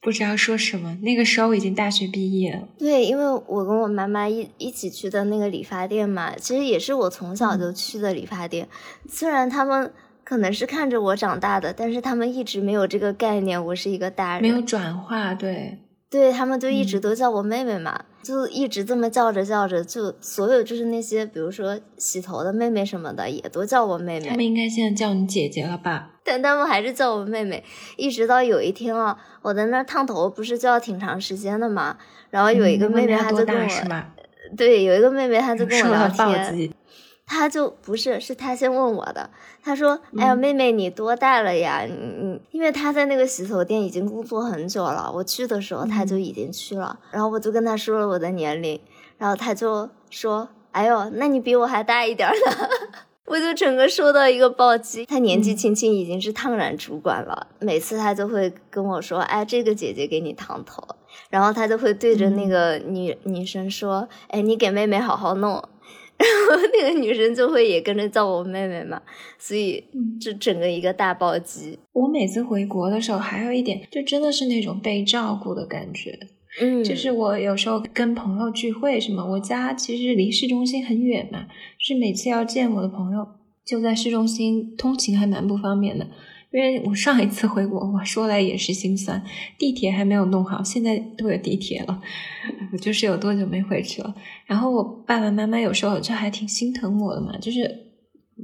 [0.00, 0.98] 不知道说什么。
[1.02, 2.66] 那个时候我已经大学毕业了。
[2.76, 8.68] 对，因为我跟我妈妈一一起去的那个理发店嘛，其实也是我从小就去的理发店。
[9.08, 9.92] 虽然他们
[10.24, 15.78] 可能是看着我长大的，但是他们一直没有这个概念，我是一个大人，没有转化，对。
[16.10, 24.28] 对他们就一直都叫我妹妹嘛，就一直这么叫着叫着，就所有就是那些比如说洗头的妹妹什么的，也都叫我妹妹。
[24.28, 26.12] 他们应该现在叫你姐姐了吧？
[26.22, 27.64] 但他们还是叫我妹妹，
[27.96, 31.96] 一直到有一天啊，我在那儿烫头不是就要挺长时间的嘛，
[32.30, 34.04] 然后有一个妹妹她就跟我，
[34.56, 36.72] 对，有一个妹妹她就跟我聊天。
[37.26, 39.30] 他就不是，是他先问我的。
[39.62, 41.82] 他说：“哎呀，妹妹，你多大了呀？
[41.88, 45.10] 你你，因为他在那个洗头店已经工作很久了。
[45.14, 46.98] 我去的时候他就已经去了。
[47.10, 48.78] 然后我就跟他说了我的年龄，
[49.16, 52.68] 然后他就说：‘哎呦，那你比我还大一点呢。
[53.26, 55.06] ’我就整个受到一个暴击。
[55.06, 60.86] 他年纪轻轻已经是烫染主管了，每次他就会跟我说：‘哎，这个姐姐给你烫头。’
[61.30, 65.64] 然后他就会对着那个女女生说：‘哎，你给妹妹好好弄。’”
[66.24, 69.00] 然 后那个女生就会也跟着叫我妹妹嘛，
[69.38, 69.84] 所以
[70.20, 71.78] 就整个一个大暴击。
[71.92, 76.18] 我每次回国的时候，还有一点，就真的是那种被照顾的感觉。
[76.60, 81.46] 嗯，就是我有时候跟朋友聚会什么，我家其实离市中心很远嘛，
[81.78, 83.26] 就是每次要见我的朋友，
[83.64, 86.06] 就在市中心，通勤还蛮不方便的。
[86.54, 89.20] 因为我上一次回国，我说来也是心酸，
[89.58, 92.00] 地铁还没有弄好，现在都有地铁了，
[92.72, 94.14] 我就是有多久没回去了。
[94.46, 97.68] 然后我爸爸妈妈有时候就还挺心疼我的嘛，就是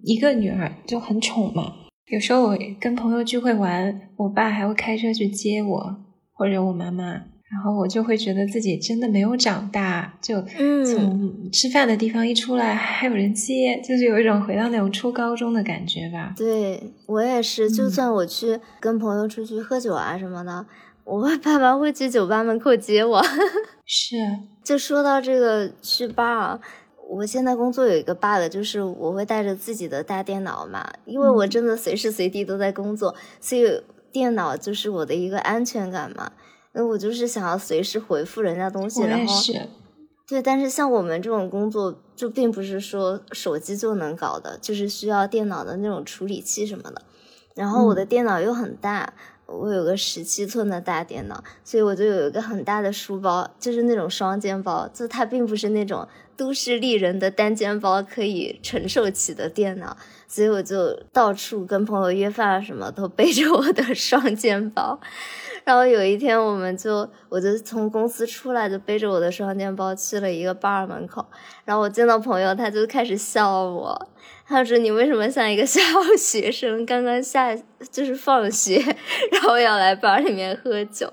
[0.02, 1.72] 一个女儿就很宠嘛。
[2.08, 5.96] 有时候我跟朋友聚会玩，我爸还会开车去接我，
[6.32, 7.26] 或者我妈妈。
[7.52, 16.32] 然后我就会觉得自己真的没有长大，就从吃饭的地方一出来还有人接，就是有一种回到那种初高中的感觉吧。
[16.36, 20.64] 对我也是，就算我去跟朋友出去喝酒啊什么的，
[21.02, 23.20] 我爸爸会去酒吧门口接我。
[23.84, 24.14] 是，
[24.62, 26.60] 就说到这个去吧，
[27.08, 33.82] 我现在工作有一个 bug，就是我会带着自己的大电脑嘛，因为我真的随时随地都在工作，所以
[34.12, 36.30] 电脑就是我的一个安全感嘛。
[36.72, 39.35] 那我就是想要随时回复人家东西，然后
[40.26, 47.02] 对，但是像我们这种工作，就并不是说手机就能搞的，就是需要电脑的那种处理器什么的。
[47.56, 49.12] 然后我的电脑又很大，
[49.46, 56.06] 我有个十七寸的大电脑，所以我就有一个很大的书包，就是那种双肩包，就它并不是那种
[56.37, 59.96] 都市丽人的单肩包可以承受起的电脑，
[60.28, 65.00] 所以我就到处跟朋友约饭什么都背着我的双肩包。
[65.64, 71.24] 然后有一天，我们就我就从公司出来，就背着我的双肩包去了一个 bar 门口。
[71.64, 74.08] 然后我见到朋友，他就开始笑我。
[74.50, 75.80] 他说：“你为什么像一个 小
[76.18, 77.54] 学生，刚刚下
[77.90, 78.78] 就是放学，
[79.32, 81.10] 然后要来 bar 里面喝酒？”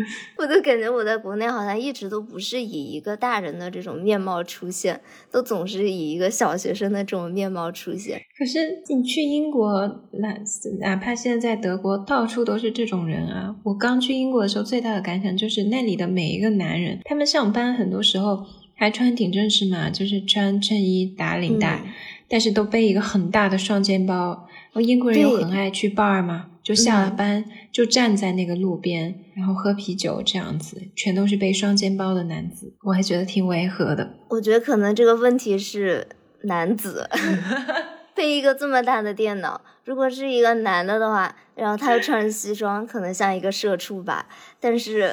[0.38, 4.98] 我都感觉我在国内好像一直都不是以一个大人的这种面貌出现，
[5.30, 8.18] 都总是以一个小学生的这种面貌出现。
[8.38, 10.34] 可是你去英国，哪
[10.80, 13.54] 哪怕现在在德国，到处都是这种人啊！
[13.64, 21.82] 我刚去英国的时候，最大的感想就是那里的每一个男人，他们上班很多时候还穿挺正式嘛，就是穿衬衣打领带。
[22.30, 24.46] 但是都背一个很大的双肩包。
[24.72, 34.14] 然后英国人又很爱去 bar 嘛，就下了班就站在那个路边，然后喝啤酒这样子，全都是背双肩包的男子，我还觉得挺违和的。
[34.28, 36.06] 我觉得可能这个问题是
[36.42, 37.10] 男子
[38.14, 44.28] 背一个这么大的电脑，如果是一个男的的话，然后他又穿着西装，可能像一个社畜吧。
[44.60, 45.12] 但是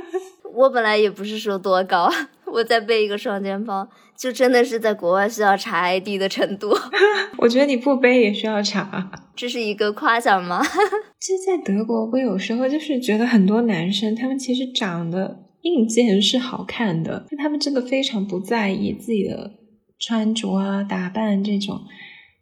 [0.52, 2.10] 我本来也不是说多高，
[2.54, 3.88] 我再背一个双肩包。
[4.16, 6.74] 就真的是在国外需要查 ID 的程度，
[7.38, 10.60] 我觉得你不背也需要查，这是一个夸奖吗？
[11.20, 19.52] 其实，在德国，我有时候就是觉得很多男生，他们其实长得硬件是好看的，但他们真的非常不在意自己的
[20.00, 21.82] 穿着啊、打扮这种。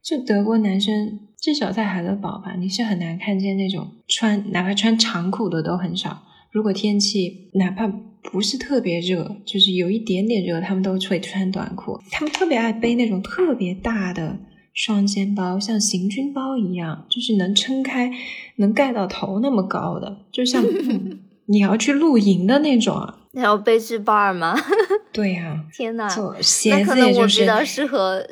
[0.02, 6.22] 就德国男生，至少在海德堡吧，你是很难看见那种穿，哪怕穿长裤的都很少。
[6.50, 7.92] 如果天气哪怕。
[8.30, 11.98] 不是特别热，就是有一点点热，他们都会穿短裤。
[12.10, 14.38] 他们特别爱背那种特别大的
[14.74, 18.10] 双肩包，像行军包一样，就是能撑开、
[18.56, 20.62] 能盖到头那么高的，就像
[21.46, 23.20] 你要去露营的那种啊。
[23.32, 24.56] 你要背去 bar 吗？
[25.12, 25.64] 对呀。
[25.72, 26.08] 天呐，
[26.40, 28.26] 鞋子也就是比较适合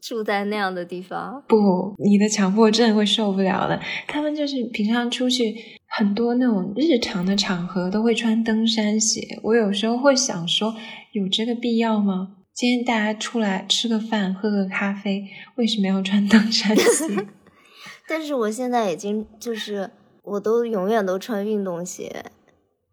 [0.00, 1.42] 住在那样的地方。
[1.46, 3.80] 不，你的强迫症会受不了的。
[4.06, 5.54] 他们就是平常出去。
[5.90, 10.74] 很多那种日常的场合都会穿登山鞋，我有时候会想说，
[11.12, 12.36] 有这个必要吗？
[12.54, 15.24] 今天大家出来吃个饭、喝个咖啡，
[15.56, 17.26] 为什么要穿登山鞋？
[18.08, 19.90] 但是我现在已经就是，
[20.22, 22.24] 我都永远都穿运动鞋，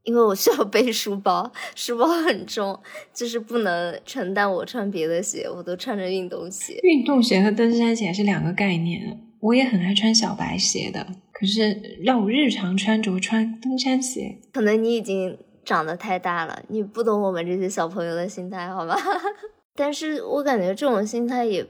[0.04, 2.80] 因为我需要背书包，书包很重，
[3.14, 6.80] 就是不能承担我穿别的鞋，我都穿着运动鞋。
[6.82, 11.06] 运动鞋和登山鞋是两个概念，我也很爱穿小白鞋的。
[11.40, 18.98] 可是让我日常穿着穿登山鞋，可能你已经长得太大了，你不懂我们这些小朋友的心态，好吧？
[19.76, 21.68] 但是我感觉这种心态也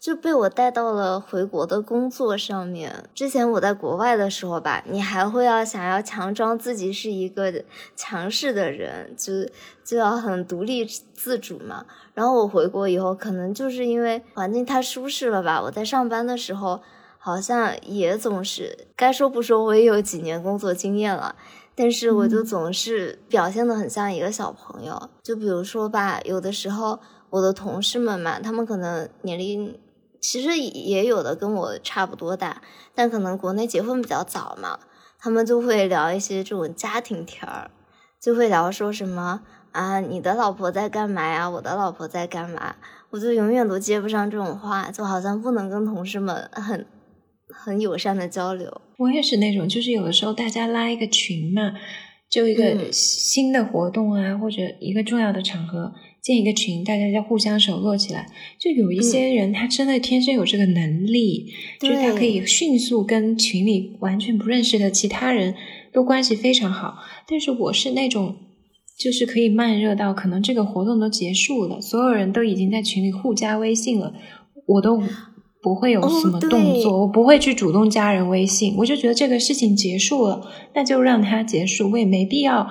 [0.00, 3.04] 就被我带到了回国的工作上面。
[3.14, 7.62] 之前我在国外的时候吧，你还会要想要强装自己是一个
[7.94, 9.32] 强势的人，就
[9.84, 11.84] 就要很独立自主嘛。
[12.14, 16.80] 然后我回国以后，可能就是因为环境太舒适了吧，我在上班的时候。
[17.24, 21.34] 好像也总是该说不说，我也有几年工作经验了，
[21.74, 25.08] 但是我就总是表现的很像一个小朋友。
[25.22, 29.80] 就比如说吧，有的时候我的同事们嘛，他们可能年龄
[30.20, 32.60] 其实也有的跟我差不多大，
[32.94, 34.78] 但可能国内结婚比较早嘛，
[35.18, 37.70] 他们就会聊一些这种家庭天儿，
[38.20, 39.40] 就会聊说什么
[39.72, 41.48] 啊，你的老婆在干嘛呀？
[41.48, 42.76] 我的老婆在干嘛？
[43.08, 46.86] 我就永远都接不上这种话，就好像不能跟同事们很。
[47.48, 51.74] 很友善的交流，我也是那种，就是有的时候大家拉一个群嘛，
[52.30, 58.26] 就一个新的活动啊，或者一个重要的场合，建一个群，大家要互相手络起来。
[58.58, 65.54] 就有一些人，他真的天生有这个能力，就是他可以迅速跟群里完全不认识的其他人
[65.92, 66.96] 都关系非常好。
[67.28, 68.36] 但是我是那种，
[68.98, 74.14] 就是可以慢热到可能这个活动都结束了，所有人都已经在群里互加微信了，
[74.66, 75.02] 我都。
[75.64, 82.68] 不会有什么动作，我不会去主动加人微信，我就觉得这个事情结束了，那就让它结束，我也没必要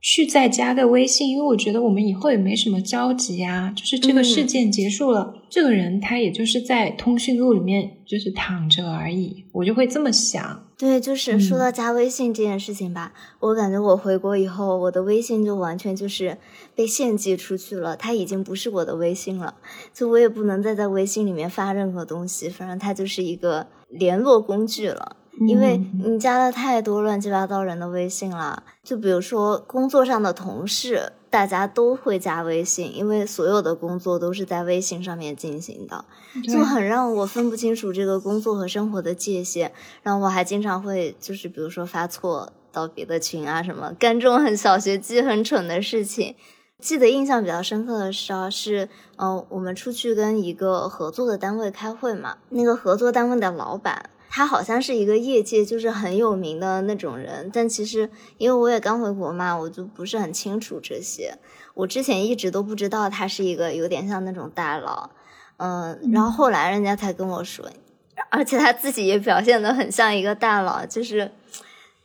[0.00, 10.62] 去再加个微信，因为我觉得我们以后也没什么交集啊，就是这个事件结束了，这个人他也就是在通讯录里面就是躺着而已，我就会这么想。
[10.80, 16.38] 对，就是说到加微信这件事情吧，我感觉我回国以后，我的微信就完全就是
[16.74, 19.56] 被献祭出去了，它已经不是我的微信了，
[19.92, 25.16] 就我也不能再在微信里面发任何东西，反正它就是一个联络工具了。
[25.46, 36.04] 因为你加了太多乱七八糟人的微信了，就比如说工作上的同事，大家都会加微信，因为所有的工作都是在微信上面进行的，
[36.42, 39.72] 就很让我分不清楚这个工作和生活的界限。
[40.02, 46.34] 然后我还经常会就是比如说发错到别的群啊什么，干这种很小学鸡很蠢的事情。
[46.80, 54.10] 记得印象比较深刻的是啊，是嗯，我们出去跟一个合作的单位开会嘛，那个合作单位的老板。
[54.32, 58.08] 他好像是一个业界就是很有名的那种人，但其实
[58.38, 61.36] 因为我也刚回国嘛，我就不是很清楚这些。
[61.74, 65.10] 我之前一直都不知道他是一个有点像那种大佬，
[65.56, 67.68] 嗯，然后后来人家才跟我说，
[68.30, 71.32] 而且他自己也表现的很像一个大佬，就是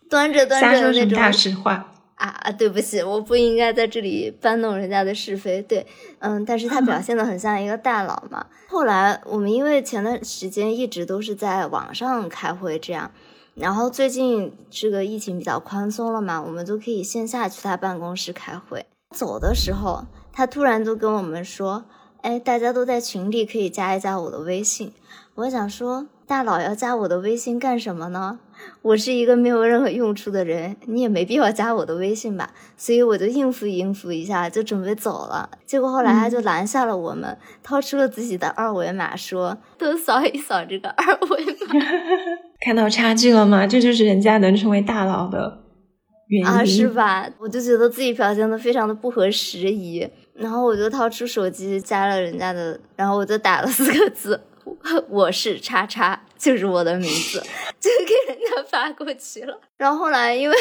[0.10, 1.92] 端着端着那种大实话。
[2.16, 2.52] 啊啊！
[2.52, 5.62] 对不起，我不应该在这里搬弄人家的是非。
[5.62, 5.86] 对，
[6.20, 8.46] 嗯，但是他表现的很像一个大佬嘛。
[8.68, 13.12] 后来我们因为前段时间一直都是在网上开会这样，
[13.54, 18.86] 然后最近这个疫情比较宽松了嘛，我们就可以线下去他办公室开会。
[19.16, 21.86] 走的时候，他突然就跟我们说
[22.22, 24.92] ：“哎，大家都在群里，可以加一加我的微信。
[25.36, 28.40] 我想说，大佬要加我的微信干什么呢？
[28.82, 32.52] 我是一个没有任何用处的人，你也没必要加我的微信吧。
[32.78, 35.50] 所以我就应付应付一下，就准备走了。
[35.66, 41.86] 结果后来他就拦下了我们，掏出了自己的二维码，说：“都扫一扫这个二维码。
[42.66, 43.66] ”看到差距了吗？
[43.68, 45.60] 这就是人家能成为大佬的
[46.28, 47.30] 原因啊，是吧？
[47.40, 54.40] 我就觉得自己表现的非常的不合时宜，然后我就掏出手机加了人家的，然后我就打了四个字
[55.10, 57.40] ：“我是叉叉”，就是我的名字，
[57.80, 59.60] 就给人家发过去了。
[59.78, 60.56] 然后后来因为。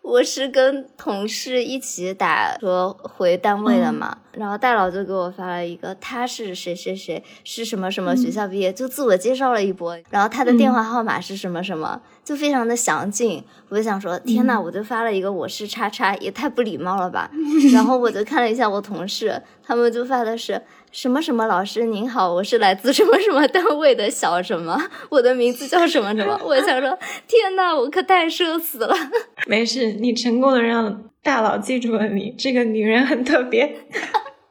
[0.00, 13.44] 我是跟同事一起打车回单位的嘛，然后大佬就给我发了一个，他是谁谁谁，是什么什么学校毕业，就自我介绍了一波，然后他的电话号码是什么什么，就非常的详尽。
[13.68, 17.30] 我就想说，天呐，我就发了一个我是叉叉，也太不礼貌了吧。
[17.74, 20.62] 然后我就看了一下我同事，他们就发的是。
[20.90, 24.80] 什么什么老师您好，我是来自什么什么单位的小什么，
[25.10, 26.38] 我的名字叫什么什么。
[26.42, 28.94] 我想说，天呐，我可太社死了。
[29.46, 33.76] 没事，你成功的让大佬记住了你，这个女人很特别。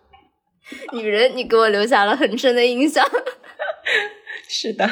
[0.94, 3.06] 女人，你给我留下了很深的印象。
[4.48, 4.88] 是的。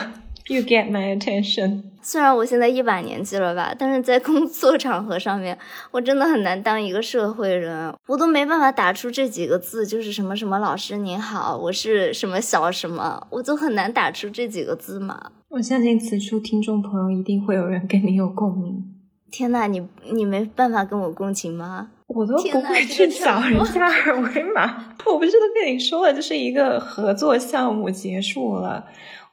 [0.48, 1.82] You get my attention。
[2.04, 5.58] 虽然我现在一把年纪了吧，但是在工作场合上面，
[5.90, 15.32] 我真的很难当一个社会人，我都没办法打出这几个字，就是什么什么老师您好，我是什么小什么，我就很难打出这几个字嘛。
[15.50, 18.84] 我相信此处听众朋友一定会有人跟你有共鸣。
[19.32, 21.90] 天呐，你你没办法跟我共情吗？
[22.06, 28.86] 我都不会去扫人家二维码， 我不是都跟你说了，就是一个合作项目结束了。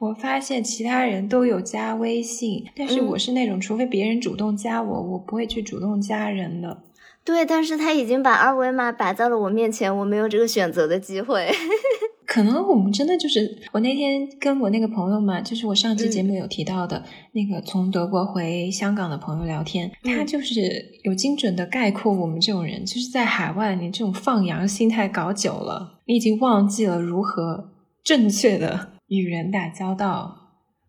[0.03, 6.82] 我发现其他人都有加微信，但是我是那种除非别人主动加我，我不会去主动加人的。
[7.22, 11.48] 对，但是他已经把二维码摆在了我面前，我没有这个选择的机会。
[12.26, 20.61] 可能我们真的就是我那天跟我那个朋友嘛，就是我上期节目有提到的那个从德国回香港的朋友聊天，他就是
[21.05, 27.70] 有精准的概括我们这种人，就是在海外，你这种放羊心态搞久了，你已经忘记了如何
[28.03, 28.88] 正确的。
[29.19, 30.37] 与人打交道，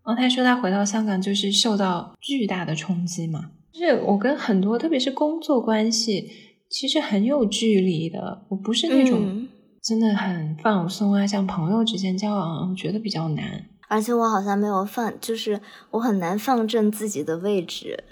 [0.06, 6.30] 然后他说他回到香港就是受到巨大的冲击嘛，就是我跟很多特别是工作关系
[6.70, 9.48] 其实很有距离的，我不是那种
[9.82, 15.60] 真的很放松啊，像朋友之间交往，我觉得比较难，而且我好像没有放，就是
[15.92, 18.04] 我很难放正自己的位置，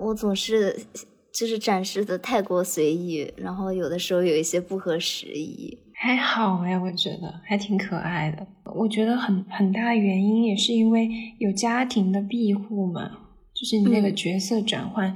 [0.00, 0.86] 我总是
[1.32, 5.78] 就是展示的太过随意，然后有的时候有一些不合时宜。
[6.02, 8.46] 还好哎，我觉得还挺可爱的。
[8.74, 13.10] 我觉得很很大原因也是因为有家庭的庇护嘛，
[13.54, 15.14] 就是你那个角色转换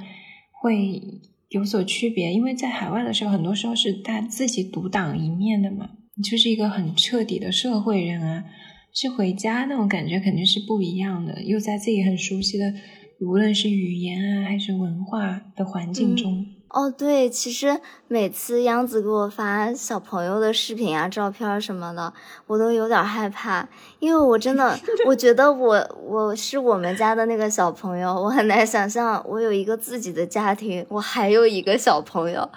[0.61, 1.01] 会
[1.49, 2.30] 有所区别。
[2.35, 8.45] 因为在海外的时候，很多时候是他自己独当一面的嘛，你就是一个很彻底的社会人啊。
[8.93, 12.74] 是回家那种感觉肯定是不一样的，又在自己很熟悉的，
[13.22, 16.45] 无论是语言啊还是文化的环境中。
[16.75, 22.12] 哦，对，其实每次央子给我发小朋友的视频啊、照片什么的，
[22.49, 23.68] 我都有点害怕，
[24.01, 32.51] 因为我真的， 我觉得我我是我们家的那个小朋友，我很难想象我有一个自己的家庭，我还有一个小朋友，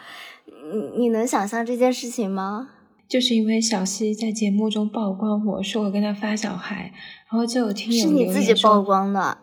[0.74, 2.70] 你你能想象这件事情吗？
[3.08, 6.92] 就是因为小溪在节目中曝光我说我跟他发小孩，
[7.32, 9.38] 然后就有听友是你自己曝光的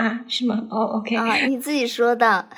[0.00, 0.24] 啊？
[0.26, 0.66] 是吗？
[0.70, 2.48] 哦，OK 啊，你自己说的。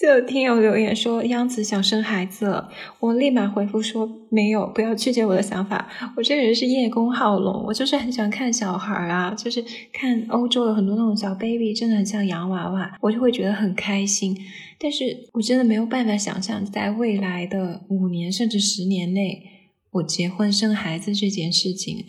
[0.00, 2.70] 就有听友留言说央子想生孩子了，
[3.00, 5.88] 我立马回复说没有，不要拒绝我的想法。
[6.16, 9.60] 我这个人是叶公好龙，我就是很喜欢看小孩啊，就是
[9.92, 14.38] 看欧洲的很多那种小 baby，真的很像洋娃娃，我就会觉得很开心。
[14.78, 19.42] 但是我真的没有办法想象，在未来的五年甚至十年内，
[19.90, 22.04] 我结婚生孩子这件事情，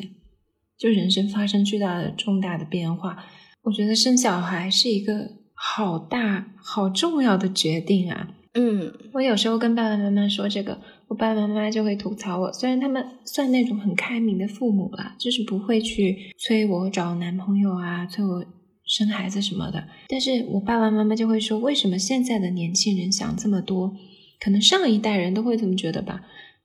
[0.77, 3.25] 就人生发生巨大的重大的变化。
[3.64, 5.39] 我觉得生小孩是一个。
[5.62, 8.30] 好大好重要的决定啊！
[8.53, 10.80] 嗯，我有时候跟爸爸妈妈说这个，
[11.10, 12.53] 我爸爸妈妈就会吐槽我。
[12.53, 18.45] 虽然他们算那种很开明的父母了，就是不会去催我找男朋友啊，催我
[18.86, 19.84] 生孩子什么的。
[20.07, 23.93] 但是我爸爸妈妈就会说，为什么现在的年轻人想这么多？
[24.39, 26.22] 可能上一代人都会这么觉得吧。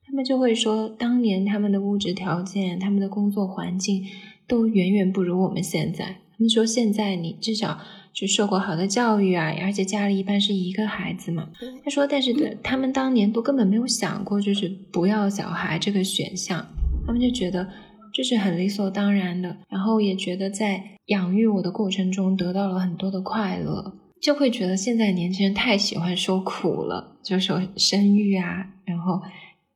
[0.07, 4.05] 他们就会说，当年他们的物质条件、他们的工作环境
[4.47, 6.19] 都远远不如我们现在。
[6.37, 7.81] 他们说，现在你至少。
[8.15, 11.49] 就受过好的教育啊，而且家里一般是一个孩子嘛。
[11.85, 12.33] 他说，但是
[12.63, 16.65] 他们当年都根本没有想过，就是不要小孩这个选项。
[17.05, 17.69] 他们就觉得
[18.13, 29.21] 这是很理所当然的，然后也觉得在养育我的过程中得到了很多的快乐，就会觉得现在年轻人太喜欢说苦了，就说生育啊，然后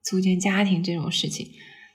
[0.04, 1.44] 组建家庭这种事情，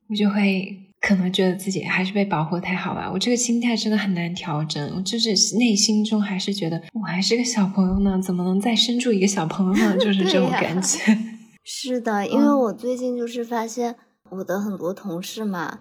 [0.10, 3.12] 我就会可能觉得自己还是被保护太好吧。
[3.12, 9.98] 我这个心态真的很难调整，我就是内心中还是觉得我还是个小朋友呢，怎么能再生出一个小朋友呢？
[10.00, 11.18] 就是这种感觉。
[11.66, 13.96] 是的，因为我最近就是发现
[14.30, 15.80] 我的很多同事嘛，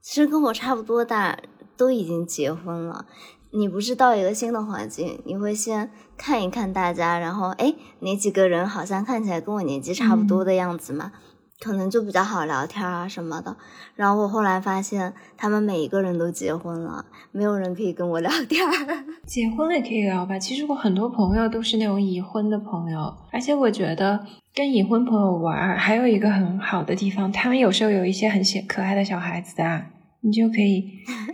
[0.00, 1.38] 其实跟我差不多大，
[1.76, 3.06] 都已经结婚了。
[3.52, 11.12] 你不是到一个新的环境，你会先看一看大家，然后哎，哪几个人好像看起来跟我年纪差不多的样子嘛，
[11.60, 13.56] 可能就比较好聊天啊什么的。
[13.94, 18.64] 然后我后来发现，他们每一个人都结婚了，没有人可以跟我聊天。
[19.26, 20.38] 结婚了也可以聊吧？
[20.38, 29.86] 其实我很多朋友都是那种已婚的朋友，而且我觉得跟已婚朋友玩还有一个很好的地方，他们有时候有一些很小可爱的小孩子啊。
[30.26, 30.82] 你就可以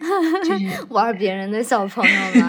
[0.44, 2.48] 就是玩别人的小朋友吗？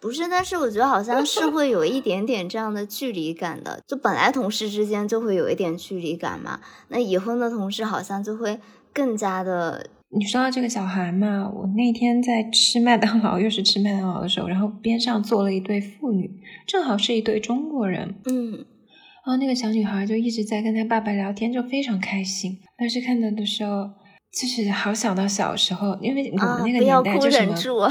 [0.00, 3.80] 不是，但是我觉得好像是会有一点点这样的距离感的。
[3.86, 8.58] 就本来同事之间就会有一点距离感嘛，那已婚的同事好像就会
[8.92, 9.88] 更加的。
[10.08, 16.30] 你说到这个小孩嘛，我那天在吃麦当劳，又是吃麦当劳的时候，然后边上坐了一对父女，
[16.66, 18.14] 正好是一对中国人。
[18.24, 22.58] 嗯，然后那个小女孩就一直在跟她爸爸聊天，就非常开心。
[22.76, 23.90] 但是看到的时候。
[24.32, 27.90] 就是好想到小时候，因为我们那个年代就什么，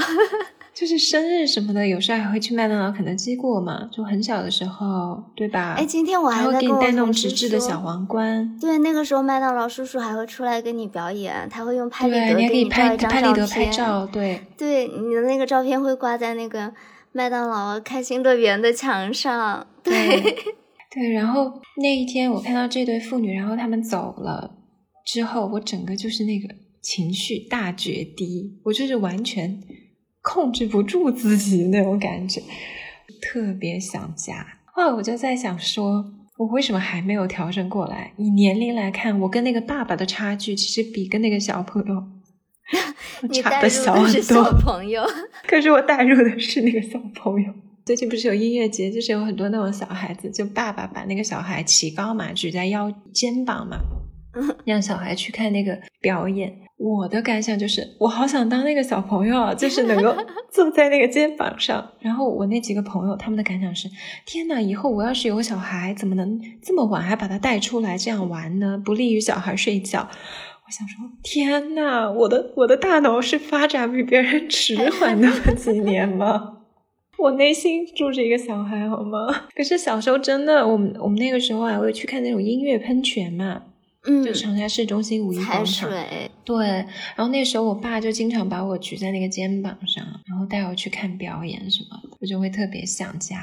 [0.80, 3.86] 就是生日什么的，有时候还会去麦当劳、肯德基过嘛。
[3.92, 5.74] 就很小的时候，对吧？
[5.76, 8.56] 哎，今天我还会给你带那种纸质的小皇冠。
[8.58, 13.10] 对，那个时候麦当劳叔叔还会出来跟你表演，他会用拍立得给你拍一张
[13.70, 14.06] 照。
[14.06, 16.72] 对，对，你的那个照片会挂在那个
[17.12, 19.66] 麦当劳开心乐园的墙上。
[19.82, 19.92] 对，
[20.90, 21.12] 对。
[21.12, 24.56] 然后那一天我看到这对父女，然后他们走了。
[25.04, 26.48] 之后，我整个就是那个
[26.80, 29.60] 情绪大决堤，我就是完全
[30.22, 32.42] 控制不住自己那种感觉，
[33.22, 34.46] 特别想家。
[34.66, 36.04] 后来我就在想，说
[36.38, 38.12] 我为什么还没有调整过来？
[38.16, 42.02] 以年龄来看，我跟那个爸爸的差距，其实比跟那个小朋友
[43.42, 44.20] 差的小很多。
[44.20, 45.02] 小朋友，
[45.46, 47.52] 可是我带入的是那个小朋友。
[47.84, 53.78] 最近不是有音乐节，就是有很多那种小孩子，就爸爸把那个小孩骑高嘛，举在腰肩膀嘛。
[54.64, 60.14] 让小孩去看那个表演，我的感想就是，我好想当那个小朋友，就是能够
[60.50, 61.92] 坐在那个肩膀上。
[62.00, 63.88] 然后我那几个朋友，他们的感想是：
[64.26, 68.80] 天呐，以后我要是有个小孩，怎么能这么晚还把他带出来这样玩呢？
[68.84, 70.08] 不利于小孩睡觉。
[70.66, 76.58] 我想说，天呐，我的我的大脑是发展比别人迟缓那么几年吗？
[77.18, 79.48] 我内心住着一个小孩，好吗？
[79.54, 83.62] 可是小时候真的，我们我们那个时候还会去看那种音乐喷泉嘛。
[84.06, 85.90] 嗯，就长沙市中心五一广场，
[86.44, 86.66] 对。
[86.66, 93.38] 然后那时候我爸就经常把我举在那个肩膀上，然后带我去看表演什么的，我就会特别想家。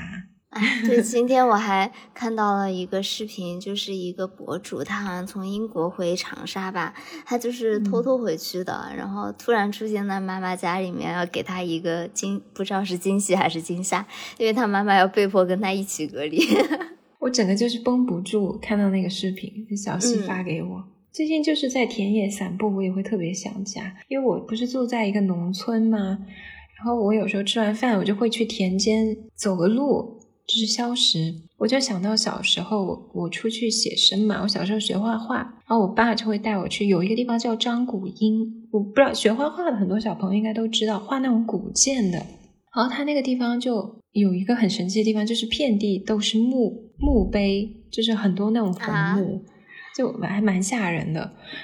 [0.88, 6.96] 对，今天我还看到了一个视频，就是一个博主，他好像从英国回长沙吧，
[7.26, 14.08] 他就是偷偷回去的，然后突然出现在妈妈家里面，要给他一个惊，不知道是惊喜还是惊吓，
[14.40, 16.40] 因为他妈妈要被迫跟他一起隔离。
[17.20, 20.84] 我整个就是绷不住，看到那个视频，小西发给我。
[21.12, 26.20] 最近就是在田野散步，我也会特别想家，因为我不是住在一个农村吗？
[26.78, 31.34] 然后我有时候吃完饭，我就会去田间走个路，就是消食。
[31.58, 42.20] 我就想到小时候，我我出去写生嘛，我小时候学画画，然后我爸就会带我去，有一个地方叫张古英，我不知道学画画的很多小朋友应该都知道，画那种古建的。
[42.76, 49.42] 然后他那个地方就有一个很神奇的地方，就是遍地都是墓墓碑，就是很多那种坟墓，
[49.96, 51.22] 就还蛮吓人的。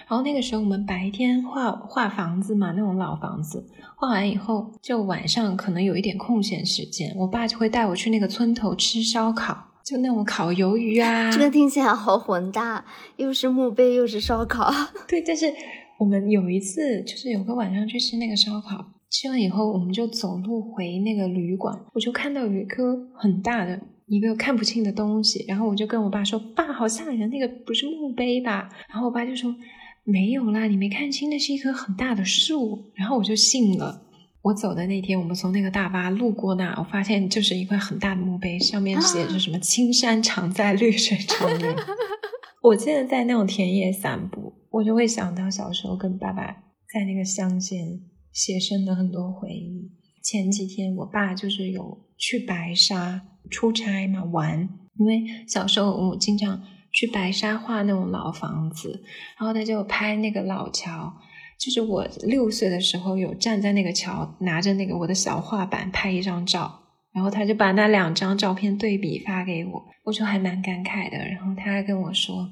[0.07, 3.65] 然后那个时候我们白天画画房子嘛，那种老房子，
[3.95, 11.31] 画完以后就晚上可能有一点空闲时间，我爸就会带我去那个村头吃烧烤，就那种烤鱿鱼啊。
[11.31, 12.85] 这个听起来好混搭，
[13.17, 14.71] 又是墓碑又是烧烤。
[15.07, 15.51] 对，但是
[15.99, 18.85] 我们有一次就是有个晚上去吃那个烧烤。
[19.09, 29.55] 吃完以后，我们就走路回那个旅馆，我就看到有一颗很大的一个看不清的东西，然后我就跟我爸说：“爸，好吓人，那个不是墓碑吧？”然后我爸就说
[30.03, 34.01] ：“没有啦，你没看清，那是一棵很大的树。”然后我就信了。
[34.41, 41.73] 我走的那天，我们从那个大巴路过那，我发现就是一块很大的墓碑，上面写着什么 “青山常在绿水长流
[42.61, 46.45] ”。我现在在那种田野散步，我就会想到小时候跟爸爸
[46.93, 48.01] 在那个乡间。
[48.33, 49.91] 写生的很多回忆。
[50.23, 53.21] 前几天我爸就是有去白沙
[53.53, 56.59] 出差嘛玩，因为小时候我经常
[56.91, 59.03] 去白沙画那种老房子，
[59.37, 61.13] 然后他就拍那个老桥。
[61.59, 66.81] 就是我六岁的时候有站在那个桥，拿着那个我的小画板拍一张照，
[67.13, 71.17] 然后他就把那两张照片对比发给我，我就还蛮感慨的。
[71.17, 72.49] 然后他还跟我说，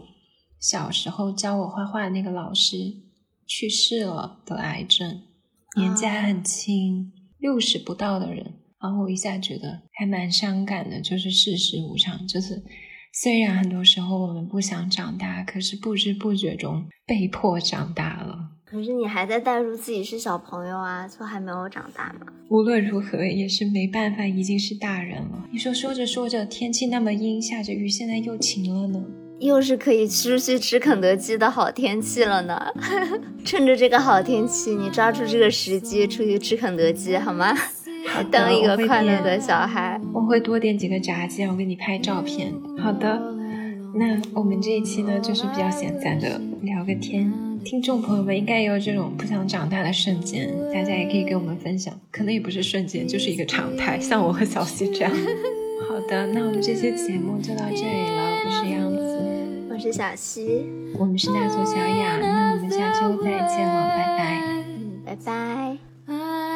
[0.59, 2.75] 小时候教我画画的那个老师。
[3.47, 5.23] 去世了，得癌症，
[5.75, 8.60] 年纪还很轻，六十不到的人。
[8.81, 12.61] 然后我一下觉得还蛮伤感的，就是世事无常，就是
[13.13, 18.49] 虽然很多时候我们不想长大，可是不知不觉中被迫长大了。
[18.65, 22.27] 可是你还在带入自己是小朋友啊，就还没有长大嘛。
[22.49, 25.45] 无论如何也是没办法，已经是大人了。
[25.51, 29.03] 你说说着说着，天气那么阴，下着雨，现在又晴了呢。
[29.39, 32.57] 又是可以出去吃肯德基的好天气了呢，
[33.43, 37.53] 趁着这个好天气，你抓住这个时机出去吃肯德基好吗？
[38.31, 39.99] 当一个快乐的小孩。
[40.13, 42.53] 我会多点几个炸鸡，我给你拍照片。
[42.77, 43.21] 好的，
[43.95, 47.31] 那我们这一期呢，就是比较闲散的聊个天。
[47.63, 51.93] 听众朋友们应该也有这种不想长大的瞬间，大家也可以跟我们分享。
[52.11, 53.99] 可能也不是瞬间，就是一个常态。
[53.99, 55.11] 像我和小溪这样。
[55.87, 58.41] 好的，那我们这期节目就到这里了。
[58.45, 59.21] 我是杨子。
[59.69, 60.65] 我是小溪。
[60.97, 62.17] 我们是大佐小雅。
[62.19, 64.41] 那我们下周再见了，拜拜。
[65.05, 65.77] 拜拜。
[66.07, 66.50] 拜拜。